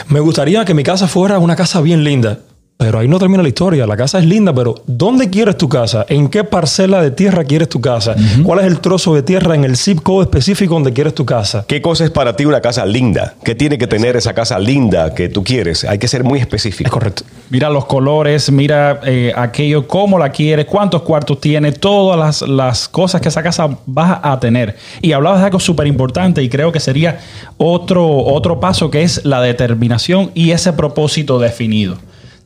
Me 0.09 0.19
gustaría 0.19 0.63
que 0.63 0.73
mi 0.73 0.83
casa 0.83 1.07
fuera 1.07 1.39
una 1.39 1.55
casa 1.55 1.81
bien 1.81 2.03
linda. 2.03 2.39
Pero 2.77 2.99
ahí 2.99 3.07
no 3.07 3.17
termina 3.17 3.41
la 3.41 3.49
historia. 3.49 3.87
La 3.87 3.97
casa 3.97 4.19
es 4.19 4.25
linda, 4.25 4.53
pero 4.53 4.75
¿dónde 4.85 5.31
quieres 5.31 5.57
tu 5.57 5.67
casa? 5.67 6.05
¿En 6.09 6.29
qué 6.29 6.43
parcela 6.43 7.01
de 7.01 7.09
tierra 7.09 7.43
quieres 7.43 7.69
tu 7.69 7.81
casa? 7.81 8.15
¿Cuál 8.43 8.59
es 8.59 8.65
el 8.65 8.79
trozo 8.79 9.15
de 9.15 9.23
tierra 9.23 9.55
en 9.55 9.63
el 9.63 9.75
zip 9.75 10.03
code 10.03 10.25
específico 10.25 10.75
donde 10.75 10.93
quieres 10.93 11.15
tu 11.15 11.25
casa? 11.25 11.65
¿Qué 11.67 11.81
cosa 11.81 12.05
es 12.05 12.11
para 12.11 12.35
ti 12.35 12.45
una 12.45 12.61
casa 12.61 12.85
linda? 12.85 13.33
¿Qué 13.43 13.55
tiene 13.55 13.79
que 13.79 13.87
tener 13.87 14.15
esa 14.15 14.33
casa 14.33 14.59
linda 14.59 15.15
que 15.15 15.27
tú 15.27 15.43
quieres? 15.43 15.85
Hay 15.85 15.97
que 15.97 16.07
ser 16.07 16.23
muy 16.23 16.39
específico. 16.39 16.87
Es 16.87 16.93
correcto. 16.93 17.23
Mira 17.49 17.71
los 17.71 17.85
colores, 17.85 18.51
mira 18.51 18.99
eh, 19.05 19.33
aquello, 19.35 19.87
cómo 19.87 20.19
la 20.19 20.29
quieres, 20.29 20.67
cuántos 20.67 21.01
cuartos 21.01 21.41
tiene, 21.41 21.71
todas 21.71 22.19
las, 22.19 22.47
las 22.47 22.87
cosas 22.87 23.21
que 23.21 23.29
esa 23.29 23.41
casa 23.41 23.75
va 23.87 24.21
a 24.21 24.39
tener. 24.39 24.75
Y 25.01 25.13
hablabas 25.13 25.39
de 25.39 25.45
algo 25.45 25.59
súper 25.59 25.87
importante 25.87 26.43
y 26.43 26.49
creo 26.49 26.71
que 26.71 26.79
sería 26.79 27.21
otro, 27.57 28.07
otro 28.07 28.59
paso 28.59 28.91
que 28.91 29.01
es 29.01 29.25
la 29.25 29.41
determinación 29.41 30.29
y 30.35 30.51
ese 30.51 30.73
propósito 30.73 31.39
definido. 31.39 31.97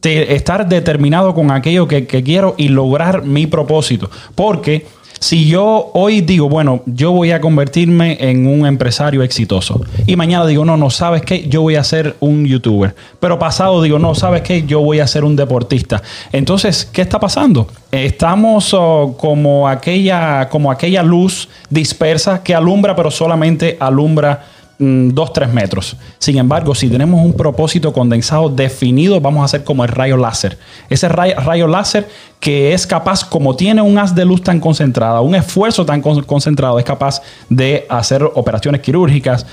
Estar 0.03 0.67
determinado 0.67 1.33
con 1.33 1.51
aquello 1.51 1.87
que, 1.87 2.07
que 2.07 2.23
quiero 2.23 2.55
y 2.57 2.69
lograr 2.69 3.23
mi 3.23 3.47
propósito. 3.47 4.09
Porque 4.35 4.85
si 5.21 5.47
yo 5.47 5.91
hoy 5.93 6.21
digo, 6.21 6.49
bueno, 6.49 6.81
yo 6.87 7.11
voy 7.11 7.29
a 7.29 7.39
convertirme 7.39 8.17
en 8.19 8.47
un 8.47 8.65
empresario 8.65 9.21
exitoso 9.21 9.79
y 10.07 10.15
mañana 10.15 10.47
digo, 10.47 10.65
no, 10.65 10.77
no, 10.77 10.89
sabes 10.89 11.21
qué, 11.21 11.47
yo 11.47 11.61
voy 11.61 11.75
a 11.75 11.83
ser 11.83 12.15
un 12.19 12.43
youtuber, 12.43 12.95
pero 13.19 13.37
pasado 13.37 13.83
digo, 13.83 13.99
no, 13.99 14.15
sabes 14.15 14.41
qué, 14.41 14.63
yo 14.65 14.81
voy 14.81 14.99
a 14.99 15.05
ser 15.05 15.23
un 15.23 15.35
deportista. 15.35 16.01
Entonces, 16.31 16.89
¿qué 16.91 17.03
está 17.03 17.19
pasando? 17.19 17.67
Estamos 17.91 18.73
oh, 18.73 19.15
como, 19.15 19.67
aquella, 19.67 20.49
como 20.49 20.71
aquella 20.71 21.03
luz 21.03 21.49
dispersa 21.69 22.41
que 22.41 22.55
alumbra, 22.55 22.95
pero 22.95 23.11
solamente 23.11 23.77
alumbra 23.79 24.43
mm, 24.81 25.09
dos, 25.13 25.31
tres 25.31 25.53
metros. 25.53 25.95
Sin 26.17 26.37
embargo, 26.37 26.75
si 26.75 26.89
tenemos 26.89 27.23
un 27.23 27.33
propósito 27.33 27.93
condensado 27.93 28.49
definido, 28.49 29.21
vamos 29.21 29.41
a 29.43 29.45
hacer 29.45 29.63
como 29.63 29.83
el 29.85 29.89
rayo 29.89 30.17
láser. 30.17 30.57
Ese 30.89 31.07
ray- 31.07 31.33
rayo 31.35 31.67
láser 31.67 32.07
que 32.41 32.73
es 32.73 32.85
capaz, 32.85 33.23
como 33.23 33.55
tiene 33.55 33.81
un 33.81 33.97
haz 33.97 34.13
de 34.15 34.25
luz 34.25 34.41
tan 34.43 34.59
concentrada, 34.59 35.21
un 35.21 35.35
esfuerzo 35.35 35.85
tan 35.85 36.01
con- 36.01 36.23
concentrado, 36.23 36.77
es 36.79 36.85
capaz 36.85 37.21
de 37.49 37.85
hacer 37.89 38.23
operaciones 38.23 38.81
quirúrgicas, 38.81 39.45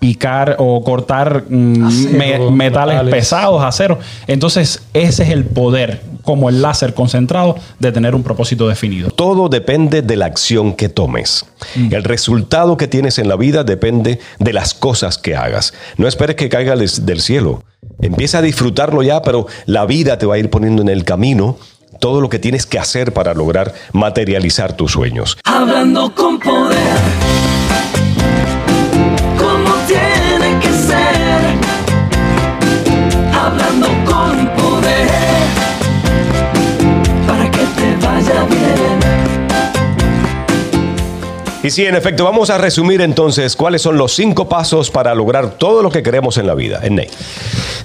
picar 0.00 0.56
o 0.58 0.82
cortar 0.82 1.44
mm, 1.48 1.84
Acero, 1.84 2.10
me- 2.18 2.50
metales 2.50 2.94
metales. 2.96 3.14
pesados, 3.14 3.62
acero. 3.62 3.98
Entonces, 4.26 4.82
ese 4.92 5.22
es 5.22 5.30
el 5.30 5.44
poder, 5.44 6.02
como 6.22 6.48
el 6.48 6.62
láser 6.62 6.94
concentrado, 6.94 7.56
de 7.78 7.92
tener 7.92 8.14
un 8.14 8.22
propósito 8.22 8.68
definido. 8.68 9.10
Todo 9.10 9.48
depende 9.48 10.02
de 10.02 10.16
la 10.16 10.26
acción 10.26 10.74
que 10.74 10.88
tomes. 10.88 11.46
El 11.74 12.04
resultado 12.04 12.76
que 12.76 12.88
tienes 12.88 13.18
en 13.18 13.28
la 13.28 13.36
vida 13.36 13.64
depende 13.64 14.20
de 14.38 14.52
las 14.52 14.74
cosas 14.74 15.18
que 15.18 15.36
hagas. 15.36 15.74
No 15.96 16.08
esperes 16.08 16.36
que 16.36 16.48
caiga 16.48 16.76
del 16.76 17.20
cielo. 17.20 17.64
Empieza 18.00 18.38
a 18.38 18.42
disfrutarlo 18.42 19.02
ya, 19.02 19.22
pero 19.22 19.46
la 19.66 19.86
vida 19.86 20.18
te 20.18 20.26
va 20.26 20.34
a 20.36 20.38
ir 20.38 20.50
poniendo 20.50 20.82
en 20.82 20.88
el 20.88 21.04
camino 21.04 21.56
todo 22.00 22.20
lo 22.20 22.28
que 22.28 22.38
tienes 22.38 22.66
que 22.66 22.78
hacer 22.78 23.12
para 23.12 23.34
lograr 23.34 23.74
materializar 23.92 24.76
tus 24.76 24.92
sueños. 24.92 25.38
Hablando 25.44 26.14
con 26.14 26.38
poder. 26.38 27.41
Sí, 41.72 41.86
en 41.86 41.94
efecto, 41.94 42.24
vamos 42.24 42.50
a 42.50 42.58
resumir 42.58 43.00
entonces 43.00 43.56
cuáles 43.56 43.82
son 43.82 43.96
los 43.96 44.14
cinco 44.14 44.48
pasos 44.48 44.90
para 44.90 45.14
lograr 45.14 45.52
todo 45.52 45.82
lo 45.82 45.90
que 45.90 46.02
queremos 46.02 46.36
en 46.36 46.46
la 46.46 46.54
vida. 46.54 46.80
En 46.82 46.96
Ney. 46.96 47.08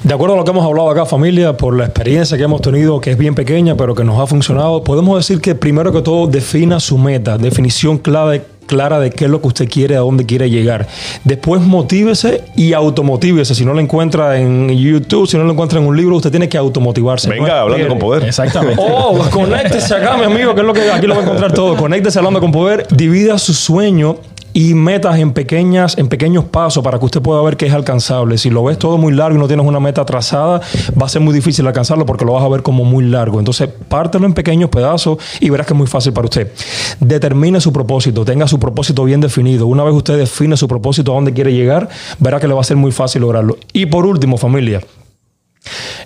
De 0.04 0.14
acuerdo 0.14 0.36
a 0.36 0.38
lo 0.38 0.44
que 0.44 0.52
hemos 0.52 0.66
hablado 0.66 0.90
acá, 0.90 1.06
familia, 1.06 1.56
por 1.56 1.76
la 1.76 1.86
experiencia 1.86 2.38
que 2.38 2.44
hemos 2.44 2.62
tenido, 2.62 3.00
que 3.00 3.12
es 3.12 3.18
bien 3.18 3.34
pequeña, 3.34 3.76
pero 3.76 3.96
que 3.96 4.04
nos 4.04 4.20
ha 4.20 4.28
funcionado, 4.28 4.84
podemos 4.84 5.18
decir 5.18 5.42
que 5.42 5.56
primero 5.56 5.92
que 5.92 6.02
todo 6.02 6.28
defina 6.28 6.80
su 6.80 6.98
meta, 6.98 7.38
definición 7.38 7.98
clave 7.98 8.44
clara 8.68 9.00
de 9.00 9.10
qué 9.10 9.26
es 9.26 9.32
lo 9.32 9.42
que 9.42 9.48
usted 9.48 9.68
quiere, 9.68 9.96
a 9.96 10.00
dónde 10.00 10.26
quiere 10.26 10.50
llegar. 10.50 10.88
Después 11.24 11.62
motívese 11.62 12.44
y 12.56 12.74
automotívese. 12.74 13.56
Si 13.56 13.66
no 13.66 13.74
lo 13.74 13.80
encuentra 13.80 14.40
en 14.40 14.70
YouTube, 14.70 15.28
si 15.28 15.38
no 15.38 15.44
lo 15.44 15.52
encuentra 15.54 15.80
en 15.80 15.88
un 15.88 15.98
libro, 15.98 16.18
usted 16.18 16.30
tiene 16.30 16.48
que 16.48 16.58
automotivarse. 16.58 17.30
Venga, 17.30 17.48
No 17.48 17.54
hablando 17.54 17.88
con 17.88 18.00
poder. 18.00 18.24
Exactamente. 18.24 18.76
Oh, 18.78 19.18
conéctese 19.32 19.96
acá, 19.96 20.18
mi 20.18 20.26
amigo, 20.26 20.54
que 20.54 20.62
es 20.62 20.68
lo 20.68 20.74
que 20.74 20.92
aquí 20.92 21.08
lo 21.08 21.16
va 21.16 21.22
a 21.22 21.24
encontrar 21.24 21.52
todo. 21.54 21.76
Conéctese 21.76 22.20
hablando 22.20 22.40
con 22.40 22.52
poder, 22.52 22.86
divida 22.92 23.40
su 23.40 23.54
sueño 23.54 24.18
y 24.58 24.74
metas 24.74 25.20
en 25.20 25.34
pequeñas, 25.34 26.00
en 26.00 26.08
pequeños 26.08 26.46
pasos 26.46 26.84
para 26.84 26.98
que 26.98 27.06
usted 27.06 27.22
pueda 27.22 27.44
ver 27.44 27.58
que 27.58 27.68
es 27.68 27.74
alcanzable. 27.74 28.40
Si 28.40 28.50
lo 28.50 28.64
ves 28.64 28.80
todo 28.80 28.98
muy 28.98 29.14
largo 29.14 29.38
y 29.38 29.40
no 29.40 29.46
tienes 29.46 29.64
una 29.64 29.80
meta 29.80 30.04
trazada, 30.04 30.62
va 31.00 31.06
a 31.06 31.10
ser 31.10 31.22
muy 31.22 31.32
difícil 31.32 31.68
alcanzarlo 31.68 32.08
porque 32.08 32.26
lo 32.26 32.34
vas 32.34 32.44
a 32.44 32.48
ver 32.48 32.64
como 32.64 32.84
muy 32.84 33.06
largo. 33.06 33.38
Entonces, 33.38 33.70
pártelo 33.88 34.26
en 34.26 34.34
pequeños 34.34 34.72
pedazos 34.72 35.20
y 35.40 35.52
verás 35.52 35.68
que 35.68 35.74
es 35.74 35.78
muy 35.78 35.86
fácil 35.86 36.12
para 36.12 36.26
usted. 36.26 36.52
Determine 37.00 37.62
su 37.62 37.72
propósito, 37.72 38.26
tenga 38.26 38.48
su 38.48 38.60
propósito 38.60 39.04
bien 39.04 39.22
definido. 39.22 39.68
Una 39.68 39.84
vez 39.84 39.94
usted 39.94 40.18
define 40.18 40.58
su 40.58 40.68
propósito 40.68 41.12
a 41.12 41.16
dónde 41.16 41.34
quiere 41.34 41.54
llegar, 41.54 41.88
verá 42.18 42.40
que 42.40 42.48
le 42.48 42.56
va 42.56 42.62
a 42.62 42.64
ser 42.64 42.78
muy 42.78 42.92
fácil 42.92 43.22
lograrlo. 43.22 43.60
Y 43.74 43.86
por 43.86 44.08
último, 44.08 44.38
familia, 44.38 44.82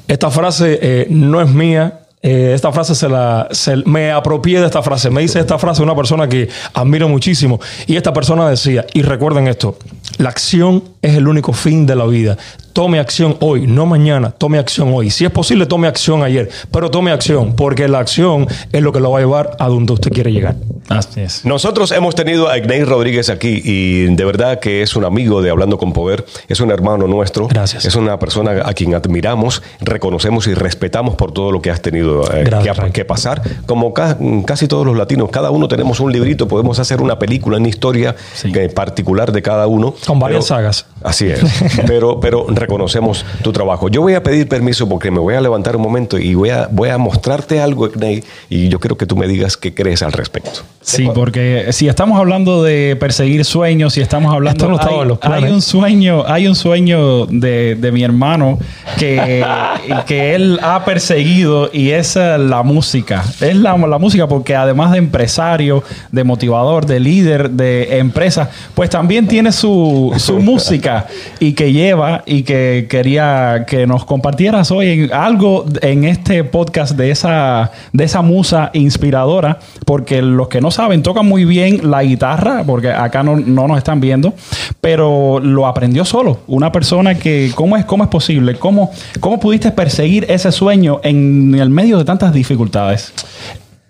esta 0.09 0.29
frase 0.29 0.77
eh, 0.81 1.07
no 1.09 1.39
es 1.39 1.49
mía, 1.49 2.00
eh, 2.23 2.51
esta 2.53 2.71
frase 2.71 2.93
se 2.95 3.09
la 3.09 3.47
se- 3.51 3.77
me 3.85 4.11
apropié 4.11 4.59
de 4.59 4.65
esta 4.67 4.81
frase. 4.83 5.09
Me 5.09 5.21
dice 5.21 5.39
esta 5.39 5.57
frase 5.57 5.81
una 5.81 5.95
persona 5.95 6.27
que 6.29 6.49
admiro 6.73 7.07
muchísimo. 7.09 7.59
Y 7.87 7.95
esta 7.95 8.13
persona 8.13 8.49
decía, 8.49 8.85
y 8.93 9.01
recuerden 9.01 9.47
esto: 9.47 9.77
la 10.17 10.29
acción 10.29 10.83
es 11.01 11.15
el 11.15 11.27
único 11.27 11.53
fin 11.53 11.85
de 11.85 11.95
la 11.95 12.05
vida. 12.05 12.37
Tome 12.73 12.99
acción 12.99 13.35
hoy, 13.41 13.67
no 13.67 13.85
mañana, 13.85 14.31
tome 14.31 14.57
acción 14.57 14.91
hoy. 14.93 15.09
Si 15.09 15.25
es 15.25 15.31
posible, 15.31 15.65
tome 15.65 15.87
acción 15.87 16.23
ayer, 16.23 16.49
pero 16.71 16.89
tome 16.89 17.11
acción, 17.11 17.53
porque 17.55 17.87
la 17.89 17.99
acción 17.99 18.47
es 18.71 18.81
lo 18.81 18.93
que 18.93 19.01
lo 19.01 19.11
va 19.11 19.17
a 19.17 19.21
llevar 19.21 19.57
a 19.59 19.67
donde 19.67 19.91
usted 19.91 20.09
quiere 20.11 20.31
llegar. 20.31 20.55
Así 20.87 21.19
es. 21.19 21.43
Nosotros 21.43 21.91
hemos 21.91 22.15
tenido 22.15 22.47
a 22.49 22.57
Igney 22.57 22.83
Rodríguez 22.85 23.29
aquí 23.29 23.61
y 23.63 24.03
de 24.15 24.23
verdad 24.25 24.59
que 24.59 24.81
es 24.83 24.95
un 24.95 25.03
amigo 25.03 25.41
de 25.41 25.49
Hablando 25.49 25.77
con 25.77 25.91
Poder, 25.91 26.25
es 26.47 26.61
un 26.61 26.71
hermano 26.71 27.07
nuestro. 27.07 27.47
Gracias. 27.47 27.83
Es 27.83 27.95
una 27.95 28.17
persona 28.19 28.61
a 28.63 28.73
quien 28.73 28.95
admiramos, 28.95 29.61
reconocemos 29.81 30.47
y 30.47 30.53
respetamos 30.53 31.15
por 31.15 31.33
todo 31.33 31.51
lo 31.51 31.61
que 31.61 31.71
has 31.71 31.81
tenido 31.81 32.23
eh, 32.33 32.43
Gracias, 32.45 32.91
que, 32.91 33.03
pasar. 33.03 33.41
Como 33.65 33.93
ca- 33.93 34.17
casi 34.45 34.67
todos 34.69 34.85
los 34.85 34.95
latinos, 34.95 35.29
cada 35.29 35.51
uno 35.51 35.67
tenemos 35.67 35.99
un 35.99 36.11
librito, 36.13 36.47
podemos 36.47 36.79
hacer 36.79 37.01
una 37.01 37.19
película, 37.19 37.57
una 37.57 37.67
historia 37.67 38.15
Sí. 38.33 38.51
que- 38.51 38.69
particular 38.69 39.31
de 39.33 39.41
cada 39.41 39.67
uno. 39.67 39.93
Con 40.07 40.19
varias 40.19 40.45
Pero- 40.45 40.55
sagas. 40.55 40.85
Así 41.03 41.27
es, 41.27 41.41
pero, 41.87 42.19
pero 42.19 42.45
reconocemos 42.49 43.25
tu 43.43 43.51
trabajo. 43.51 43.89
Yo 43.89 44.01
voy 44.01 44.13
a 44.13 44.23
pedir 44.23 44.47
permiso 44.47 44.87
porque 44.87 45.11
me 45.11 45.19
voy 45.19 45.35
a 45.35 45.41
levantar 45.41 45.75
un 45.75 45.81
momento 45.81 46.17
y 46.17 46.35
voy 46.35 46.49
a, 46.49 46.67
voy 46.71 46.89
a 46.89 46.97
mostrarte 46.97 47.59
algo, 47.59 47.87
Igney, 47.87 48.23
y 48.49 48.69
yo 48.69 48.79
quiero 48.79 48.97
que 48.97 49.05
tú 49.05 49.15
me 49.15 49.27
digas 49.27 49.57
qué 49.57 49.73
crees 49.73 50.03
al 50.03 50.11
respecto. 50.11 50.61
Sí, 50.81 51.07
porque 51.13 51.67
si 51.71 51.87
estamos 51.87 52.19
hablando 52.19 52.63
de 52.63 52.95
perseguir 52.99 53.45
sueños, 53.45 53.93
si 53.93 54.01
estamos 54.01 54.33
hablando 54.33 54.65
Esto 54.65 54.85
no 54.85 54.95
hay, 54.95 55.01
en 55.01 55.07
los 55.07 55.19
planes. 55.19 55.43
hay 55.43 55.51
un 55.51 55.61
sueño, 55.61 56.23
hay 56.27 56.47
un 56.47 56.55
sueño 56.55 57.25
de, 57.27 57.75
de 57.75 57.91
mi 57.91 58.03
hermano 58.03 58.57
que, 58.97 59.45
que 60.07 60.35
él 60.35 60.59
ha 60.61 60.83
perseguido 60.85 61.69
y 61.71 61.91
es 61.91 62.15
la 62.15 62.63
música. 62.63 63.23
Es 63.39 63.55
la, 63.55 63.77
la 63.77 63.97
música 63.97 64.27
porque 64.27 64.55
además 64.55 64.91
de 64.91 64.97
empresario, 64.97 65.83
de 66.11 66.23
motivador, 66.23 66.85
de 66.85 66.99
líder 66.99 67.51
de 67.51 67.97
empresa, 67.99 68.49
pues 68.73 68.89
también 68.89 69.27
tiene 69.27 69.51
su, 69.51 70.13
su 70.17 70.39
música 70.39 70.90
y 71.39 71.53
que 71.53 71.71
lleva 71.73 72.23
y 72.25 72.43
que 72.43 72.87
quería 72.89 73.65
que 73.67 73.87
nos 73.87 74.05
compartieras 74.05 74.71
hoy 74.71 74.87
en 74.89 75.13
algo 75.13 75.65
en 75.81 76.03
este 76.03 76.43
podcast 76.43 76.95
de 76.95 77.11
esa, 77.11 77.71
de 77.93 78.03
esa 78.03 78.21
musa 78.21 78.69
inspiradora, 78.73 79.59
porque 79.85 80.21
los 80.21 80.47
que 80.47 80.61
no 80.61 80.71
saben 80.71 81.03
tocan 81.03 81.25
muy 81.25 81.45
bien 81.45 81.89
la 81.89 82.03
guitarra, 82.03 82.63
porque 82.65 82.91
acá 82.91 83.23
no, 83.23 83.37
no 83.37 83.67
nos 83.67 83.77
están 83.77 83.99
viendo, 83.99 84.33
pero 84.79 85.39
lo 85.39 85.67
aprendió 85.67 86.05
solo. 86.05 86.39
Una 86.47 86.71
persona 86.71 87.15
que, 87.15 87.51
¿cómo 87.55 87.77
es, 87.77 87.85
cómo 87.85 88.03
es 88.03 88.09
posible? 88.09 88.55
¿Cómo, 88.55 88.91
¿Cómo 89.19 89.39
pudiste 89.39 89.71
perseguir 89.71 90.25
ese 90.29 90.51
sueño 90.51 90.99
en 91.03 91.55
el 91.55 91.69
medio 91.69 91.97
de 91.97 92.05
tantas 92.05 92.33
dificultades? 92.33 93.13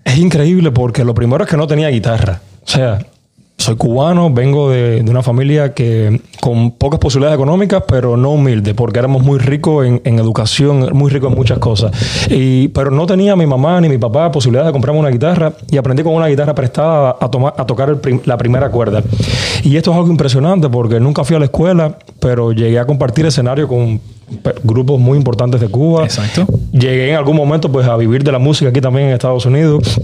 Es 0.03 0.17
increíble 0.17 0.71
porque 0.71 1.03
lo 1.03 1.13
primero 1.13 1.43
es 1.43 1.49
que 1.49 1.57
no 1.57 1.67
tenía 1.67 1.89
guitarra. 1.89 2.41
O 2.63 2.67
sea, 2.67 2.99
soy 3.62 3.76
cubano, 3.76 4.32
vengo 4.34 4.69
de, 4.69 5.02
de 5.04 5.10
una 5.12 5.21
familia 5.24 5.74
que 5.74 6.19
con 6.41 6.71
pocas 6.71 7.00
posibilidades 7.00 7.36
económicas, 7.38 7.84
pero 7.88 8.17
no 8.17 8.32
humilde, 8.32 8.74
porque 8.74 9.00
éramos 9.00 9.24
muy 9.24 9.39
ricos 9.39 9.86
en, 9.86 10.02
en 10.04 10.19
educación, 10.19 10.89
muy 10.93 11.10
ricos 11.12 11.32
en 11.32 11.38
muchas 11.38 11.60
cosas. 11.60 11.91
Y, 12.30 12.69
pero 12.69 12.91
no 12.91 13.06
tenía 13.06 13.36
mi 13.36 13.45
mamá 13.45 13.80
ni 13.80 13.88
mi 13.89 13.97
papá 13.97 14.32
posibilidad 14.32 14.65
de 14.65 14.71
comprarme 14.71 15.00
una 15.00 15.10
guitarra 15.10 15.54
y 15.69 15.78
aprendí 15.78 16.04
con 16.04 16.13
una 16.13 16.28
guitarra 16.28 16.56
prestada 16.56 17.15
a, 17.19 17.30
tomar, 17.30 17.54
a 17.58 17.65
tocar 17.65 17.95
prim- 18.02 18.21
la 18.26 18.38
primera 18.38 18.69
cuerda. 18.71 19.04
Y 19.63 19.76
esto 19.78 19.91
es 19.91 19.97
algo 19.97 20.10
impresionante 20.10 20.67
porque 20.67 21.00
nunca 21.00 21.24
fui 21.24 21.36
a 21.36 21.39
la 21.39 21.45
escuela, 21.45 21.97
pero 22.19 22.52
llegué 22.52 22.80
a 22.80 22.86
compartir 22.86 23.26
escenario 23.28 23.67
con 23.67 24.00
grupos 24.63 25.00
muy 25.00 25.17
importantes 25.17 25.62
de 25.62 25.67
Cuba. 25.67 26.04
Exacto. 26.06 26.45
Llegué 26.71 27.10
en 27.12 27.15
algún 27.17 27.36
momento 27.36 27.71
pues 27.71 27.86
a 27.88 27.95
vivir 27.97 28.24
de 28.24 28.32
la 28.32 28.39
música 28.39 28.69
aquí 28.69 28.82
también 28.82 29.08
en 29.10 29.13
Estados 29.13 29.45
Unidos. 29.45 30.00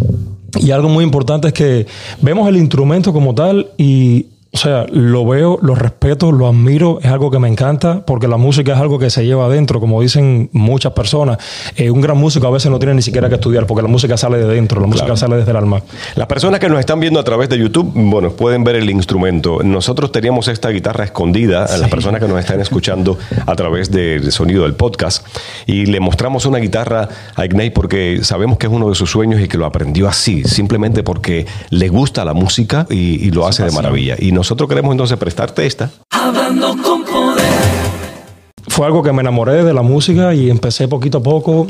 Y 0.59 0.71
algo 0.71 0.89
muy 0.89 1.03
importante 1.03 1.49
es 1.49 1.53
que 1.53 1.85
vemos 2.21 2.47
el 2.47 2.57
instrumento 2.57 3.13
como 3.13 3.33
tal 3.33 3.67
y, 3.77 4.27
o 4.57 4.59
sea, 4.59 4.87
lo 4.91 5.23
veo, 5.23 5.59
lo 5.61 5.75
respeto, 5.75 6.31
lo 6.31 6.47
admiro, 6.47 6.97
es 7.03 7.11
algo 7.11 7.29
que 7.29 7.37
me 7.37 7.47
encanta 7.47 8.03
porque 8.03 8.27
la 8.27 8.37
música 8.37 8.73
es 8.73 8.79
algo 8.79 8.97
que 8.97 9.11
se 9.11 9.23
lleva 9.23 9.45
adentro, 9.45 9.79
como 9.79 10.01
dicen 10.01 10.49
muchas 10.51 10.93
personas. 10.93 11.37
Eh, 11.75 11.91
un 11.91 12.01
gran 12.01 12.17
músico 12.17 12.47
a 12.47 12.49
veces 12.49 12.71
no 12.71 12.79
tiene 12.79 12.95
ni 12.95 13.03
siquiera 13.03 13.29
que 13.29 13.35
estudiar 13.35 13.67
porque 13.67 13.83
la 13.83 13.87
música 13.87 14.17
sale 14.17 14.39
de 14.39 14.47
dentro, 14.47 14.81
la 14.81 14.87
música 14.87 15.15
sale 15.15 15.35
desde 15.35 15.51
el 15.51 15.57
alma. 15.57 15.83
Las 16.15 16.25
personas 16.25 16.59
que 16.59 16.69
nos 16.69 16.79
están 16.79 16.99
viendo 16.99 17.19
a 17.19 17.23
través 17.23 17.49
de 17.49 17.59
YouTube, 17.59 17.91
bueno, 17.93 18.31
pueden 18.31 18.63
ver 18.63 18.77
el 18.77 18.89
instrumento. 18.89 19.59
Nosotros 19.63 20.11
teníamos 20.11 20.47
esta 20.47 20.69
guitarra 20.69 21.05
escondida 21.05 21.65
a 21.65 21.77
las 21.77 21.87
personas 21.87 22.19
que 22.19 22.27
nos 22.27 22.39
están 22.39 22.59
escuchando 22.59 23.19
a 23.45 23.55
través 23.55 23.91
del 23.91 24.31
sonido 24.31 24.63
del 24.63 24.73
podcast 24.73 25.23
y 25.67 25.85
le 25.85 25.99
mostramos 25.99 26.47
una 26.47 26.57
guitarra 26.57 27.09
a 27.35 27.45
Igney 27.45 27.69
porque 27.69 28.21
sabemos 28.23 28.57
que 28.57 28.65
es 28.65 28.73
uno 28.73 28.89
de 28.89 28.95
sus 28.95 29.11
sueños 29.11 29.39
y 29.39 29.47
que 29.47 29.59
lo 29.59 29.67
aprendió 29.67 30.07
así, 30.07 30.43
simplemente 30.45 31.03
porque 31.03 31.45
le 31.69 31.89
gusta 31.89 32.25
la 32.25 32.33
música 32.33 32.87
y, 32.89 33.23
y 33.23 33.29
lo 33.29 33.45
hace 33.45 33.63
de 33.63 33.71
maravilla. 33.71 34.15
Y 34.17 34.31
nosotros 34.47 34.69
queremos 34.69 34.93
entonces 34.93 35.17
prestarte 35.17 35.65
esta. 35.65 35.91
Hablando 36.09 36.69
con 36.81 37.03
poder. 37.03 37.43
fue 38.69 38.85
algo 38.85 39.03
que 39.03 39.11
me 39.11 39.19
enamoré 39.19 39.65
de 39.65 39.73
la 39.73 39.81
música 39.81 40.33
y 40.33 40.49
empecé 40.49 40.87
poquito 40.87 41.17
a 41.17 41.21
poco. 41.21 41.67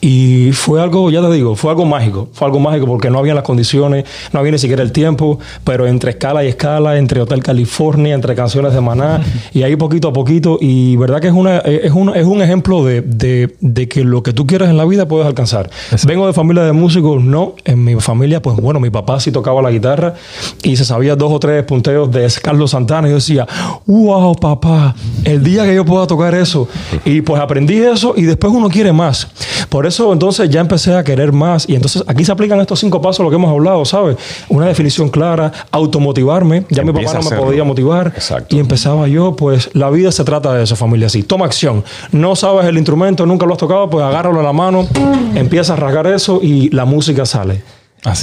Y 0.00 0.52
fue 0.52 0.80
algo, 0.82 1.10
ya 1.10 1.20
te 1.22 1.30
digo, 1.32 1.56
fue 1.56 1.70
algo 1.70 1.84
mágico. 1.84 2.28
Fue 2.32 2.46
algo 2.46 2.60
mágico 2.60 2.86
porque 2.86 3.10
no 3.10 3.18
había 3.18 3.34
las 3.34 3.44
condiciones, 3.44 4.04
no 4.32 4.40
había 4.40 4.52
ni 4.52 4.58
siquiera 4.58 4.82
el 4.82 4.92
tiempo, 4.92 5.38
pero 5.64 5.86
entre 5.86 6.10
escala 6.10 6.44
y 6.44 6.48
escala, 6.48 6.98
entre 6.98 7.20
Hotel 7.20 7.42
California, 7.42 8.14
entre 8.14 8.34
canciones 8.34 8.72
de 8.74 8.80
Maná, 8.80 9.20
y 9.52 9.62
ahí 9.62 9.76
poquito 9.76 10.08
a 10.08 10.12
poquito. 10.12 10.58
Y 10.60 10.96
verdad 10.96 11.20
que 11.20 11.28
es, 11.28 11.32
una, 11.34 11.58
es, 11.58 11.92
un, 11.92 12.14
es 12.14 12.24
un 12.26 12.42
ejemplo 12.42 12.84
de, 12.84 13.02
de- 13.02 13.56
de 13.60 13.88
que 13.88 14.04
lo 14.04 14.22
que 14.22 14.32
tú 14.32 14.46
quieras 14.46 14.68
en 14.70 14.76
la 14.76 14.84
vida 14.84 15.06
puedes 15.08 15.26
alcanzar. 15.26 15.70
Vengo 16.06 16.26
de 16.26 16.32
familia 16.32 16.62
de 16.64 16.72
músicos, 16.72 17.22
no. 17.22 17.54
En 17.64 17.82
mi 17.84 17.94
familia, 17.96 18.40
pues 18.42 18.56
bueno, 18.56 18.80
mi 18.80 18.90
papá 18.90 19.20
sí 19.20 19.32
tocaba 19.32 19.60
la 19.62 19.70
guitarra 19.70 20.14
y 20.62 20.76
se 20.76 20.84
sabía 20.84 21.16
dos 21.16 21.32
o 21.32 21.38
tres 21.40 21.64
punteos 21.64 22.10
de 22.10 22.26
Carlos 22.42 22.70
Santana. 22.72 23.08
Y 23.08 23.10
yo 23.10 23.16
decía, 23.16 23.46
wow, 23.86 24.34
papá, 24.34 24.94
el 25.24 25.42
día 25.42 25.64
que 25.64 25.74
yo 25.74 25.84
pueda 25.84 26.06
tocar 26.06 26.34
eso. 26.34 26.68
Y 27.04 27.20
pues 27.22 27.40
aprendí 27.40 27.76
eso 27.78 28.14
y 28.16 28.22
después 28.22 28.52
uno 28.52 28.68
quiere 28.68 28.92
más. 28.92 29.28
Por 29.76 29.84
eso 29.84 30.10
entonces 30.10 30.48
ya 30.48 30.62
empecé 30.62 30.94
a 30.94 31.04
querer 31.04 31.32
más. 31.32 31.68
Y 31.68 31.74
entonces 31.74 32.02
aquí 32.06 32.24
se 32.24 32.32
aplican 32.32 32.58
estos 32.60 32.80
cinco 32.80 33.02
pasos, 33.02 33.22
lo 33.22 33.28
que 33.28 33.36
hemos 33.36 33.50
hablado, 33.50 33.84
¿sabes? 33.84 34.16
Una 34.48 34.64
definición 34.64 35.10
clara, 35.10 35.52
automotivarme. 35.70 36.64
Ya 36.70 36.82
mi 36.82 36.94
papá 36.94 37.12
no 37.12 37.28
me 37.28 37.36
podía 37.36 37.62
motivar. 37.62 38.06
Exacto. 38.06 38.56
Y 38.56 38.58
empezaba 38.58 39.06
yo, 39.06 39.36
pues 39.36 39.68
la 39.74 39.90
vida 39.90 40.10
se 40.12 40.24
trata 40.24 40.54
de 40.54 40.64
eso, 40.64 40.76
familia. 40.76 41.08
Así, 41.08 41.24
toma 41.24 41.44
acción. 41.44 41.84
No 42.10 42.36
sabes 42.36 42.64
el 42.64 42.78
instrumento, 42.78 43.26
nunca 43.26 43.44
lo 43.44 43.52
has 43.52 43.58
tocado, 43.58 43.90
pues 43.90 44.02
agárralo 44.02 44.40
a 44.40 44.44
la 44.44 44.54
mano, 44.54 44.88
empieza 45.34 45.74
a 45.74 45.76
rasgar 45.76 46.06
eso 46.06 46.40
y 46.42 46.70
la 46.70 46.86
música 46.86 47.26
sale. 47.26 47.62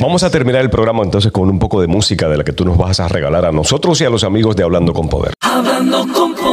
Vamos 0.01 0.23
a 0.23 0.31
terminar 0.31 0.61
el 0.61 0.71
programa 0.71 1.03
entonces 1.03 1.31
con 1.31 1.51
un 1.51 1.59
poco 1.59 1.81
de 1.81 1.85
música 1.85 2.29
de 2.29 2.37
la 2.37 2.43
que 2.43 2.53
tú 2.53 2.65
nos 2.65 2.79
vas 2.79 2.99
a 2.99 3.07
regalar 3.07 3.45
a 3.45 3.51
nosotros 3.51 4.01
y 4.01 4.05
a 4.05 4.09
los 4.09 4.23
amigos 4.23 4.55
de 4.55 4.63
Hablando 4.63 4.91
con 4.91 5.07
Poder. 5.07 5.33
Hablando 5.41 5.99
con 6.11 6.33
poder. 6.33 6.52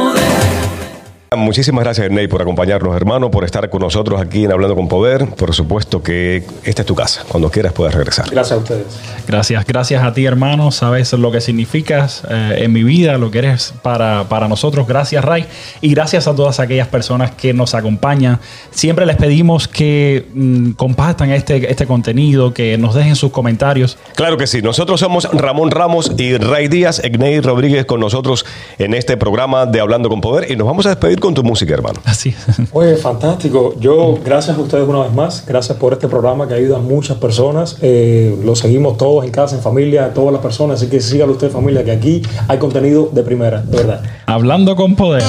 Muchísimas 1.37 1.85
gracias, 1.85 2.07
Ernei, 2.07 2.27
por 2.27 2.41
acompañarnos, 2.41 2.93
hermano, 2.93 3.31
por 3.31 3.45
estar 3.45 3.69
con 3.69 3.79
nosotros 3.79 4.19
aquí 4.19 4.43
en 4.43 4.51
Hablando 4.51 4.75
con 4.75 4.89
Poder. 4.89 5.27
Por 5.27 5.53
supuesto 5.53 6.03
que 6.03 6.43
esta 6.65 6.81
es 6.81 6.85
tu 6.85 6.93
casa. 6.93 7.23
Cuando 7.25 7.49
quieras 7.49 7.71
puedes 7.71 7.95
regresar. 7.95 8.29
Gracias 8.29 8.51
a 8.51 8.57
ustedes. 8.57 8.99
Gracias, 9.25 9.65
gracias 9.65 10.03
a 10.03 10.13
ti, 10.13 10.25
hermano. 10.25 10.71
Sabes 10.71 11.13
lo 11.13 11.31
que 11.31 11.39
significas 11.39 12.23
eh, 12.29 12.63
en 12.63 12.73
mi 12.73 12.83
vida, 12.83 13.17
lo 13.17 13.31
que 13.31 13.37
eres 13.37 13.73
para, 13.81 14.25
para 14.25 14.49
nosotros. 14.49 14.85
Gracias, 14.85 15.23
Ray. 15.23 15.45
Y 15.79 15.93
gracias 15.93 16.27
a 16.27 16.35
todas 16.35 16.59
aquellas 16.59 16.89
personas 16.89 17.31
que 17.31 17.53
nos 17.53 17.75
acompañan. 17.75 18.41
Siempre 18.71 19.05
les 19.05 19.15
pedimos 19.15 19.69
que 19.69 20.27
mm, 20.33 20.71
compartan 20.71 21.31
este, 21.31 21.71
este 21.71 21.87
contenido, 21.87 22.53
que 22.53 22.77
nos 22.77 22.93
dejen 22.93 23.15
sus 23.15 23.31
comentarios. 23.31 23.97
Claro 24.15 24.35
que 24.35 24.47
sí. 24.47 24.61
Nosotros 24.61 24.99
somos 24.99 25.29
Ramón 25.31 25.71
Ramos 25.71 26.11
y 26.17 26.35
Ray 26.35 26.67
Díaz, 26.67 26.99
Egnei 27.01 27.39
Rodríguez 27.39 27.85
con 27.85 28.01
nosotros 28.01 28.45
en 28.79 28.93
este 28.93 29.15
programa 29.15 29.65
de 29.65 29.79
Hablando 29.79 30.09
con 30.09 30.19
Poder 30.19 30.51
y 30.51 30.57
nos 30.57 30.67
vamos 30.67 30.85
a 30.87 30.89
despedir 30.89 31.20
con 31.21 31.33
tu 31.33 31.43
música, 31.43 31.73
hermano. 31.73 32.01
Así. 32.03 32.35
Oye, 32.73 32.97
fantástico. 32.97 33.75
Yo, 33.79 34.19
gracias 34.25 34.57
a 34.57 34.59
ustedes 34.59 34.85
una 34.85 35.03
vez 35.03 35.13
más. 35.13 35.45
Gracias 35.45 35.77
por 35.77 35.93
este 35.93 36.09
programa 36.09 36.45
que 36.49 36.55
ayuda 36.55 36.75
a 36.77 36.81
muchas 36.81 37.15
personas. 37.15 37.77
Eh, 37.81 38.37
lo 38.43 38.57
seguimos 38.57 38.97
todos 38.97 39.23
en 39.23 39.31
casa, 39.31 39.55
en 39.55 39.61
familia, 39.61 40.13
todas 40.13 40.33
las 40.33 40.41
personas. 40.41 40.81
Así 40.81 40.89
que 40.89 40.99
síganlo 40.99 41.33
usted, 41.33 41.49
familia, 41.49 41.85
que 41.85 41.91
aquí 41.91 42.21
hay 42.49 42.57
contenido 42.57 43.09
de 43.13 43.23
primera, 43.23 43.61
de 43.61 43.77
verdad. 43.77 44.01
Hablando 44.25 44.75
con 44.75 44.97
poder. 44.97 45.23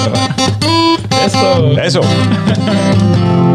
Eso. 1.25 1.81
Eso. 1.81 2.01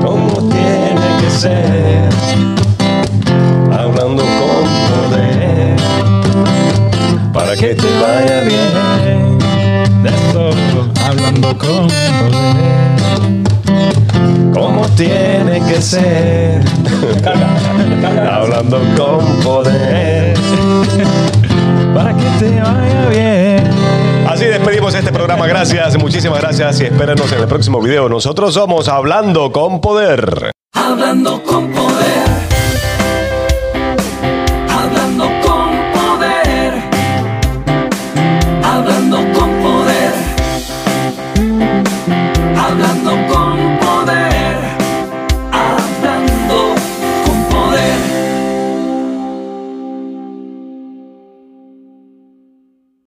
Como 0.06 0.34
tiene 0.50 1.08
que 1.20 1.30
ser. 1.30 2.10
Hablando 3.72 4.24
con 4.24 4.68
poder. 4.88 5.76
Para 7.34 7.56
que 7.58 7.76
te 7.76 8.00
vaya 8.00 8.42
bien. 8.42 8.87
Con 11.56 11.88
poder. 11.88 12.28
Como 14.54 14.86
tiene 14.90 15.62
que 15.66 15.82
ser. 15.82 16.62
Hablando 18.30 18.80
con 18.98 19.26
poder. 19.42 20.38
Para 21.96 22.14
que 22.16 22.26
te 22.40 22.60
vaya 22.60 23.10
bien. 23.10 23.72
Así 24.28 24.46
despedimos 24.46 24.94
este 24.94 25.12
programa. 25.14 25.48
Gracias, 25.48 25.98
muchísimas 25.98 26.42
gracias 26.42 26.82
y 26.82 26.86
espérenos 26.86 27.32
en 27.32 27.40
el 27.40 27.48
próximo 27.48 27.82
video. 27.82 28.10
Nosotros 28.10 28.54
somos 28.54 28.90
Hablando 28.90 29.52
con 29.52 29.80
Poder. 29.80 30.52
Hablando 30.74 31.42
con 31.44 31.72
poder. 31.72 31.87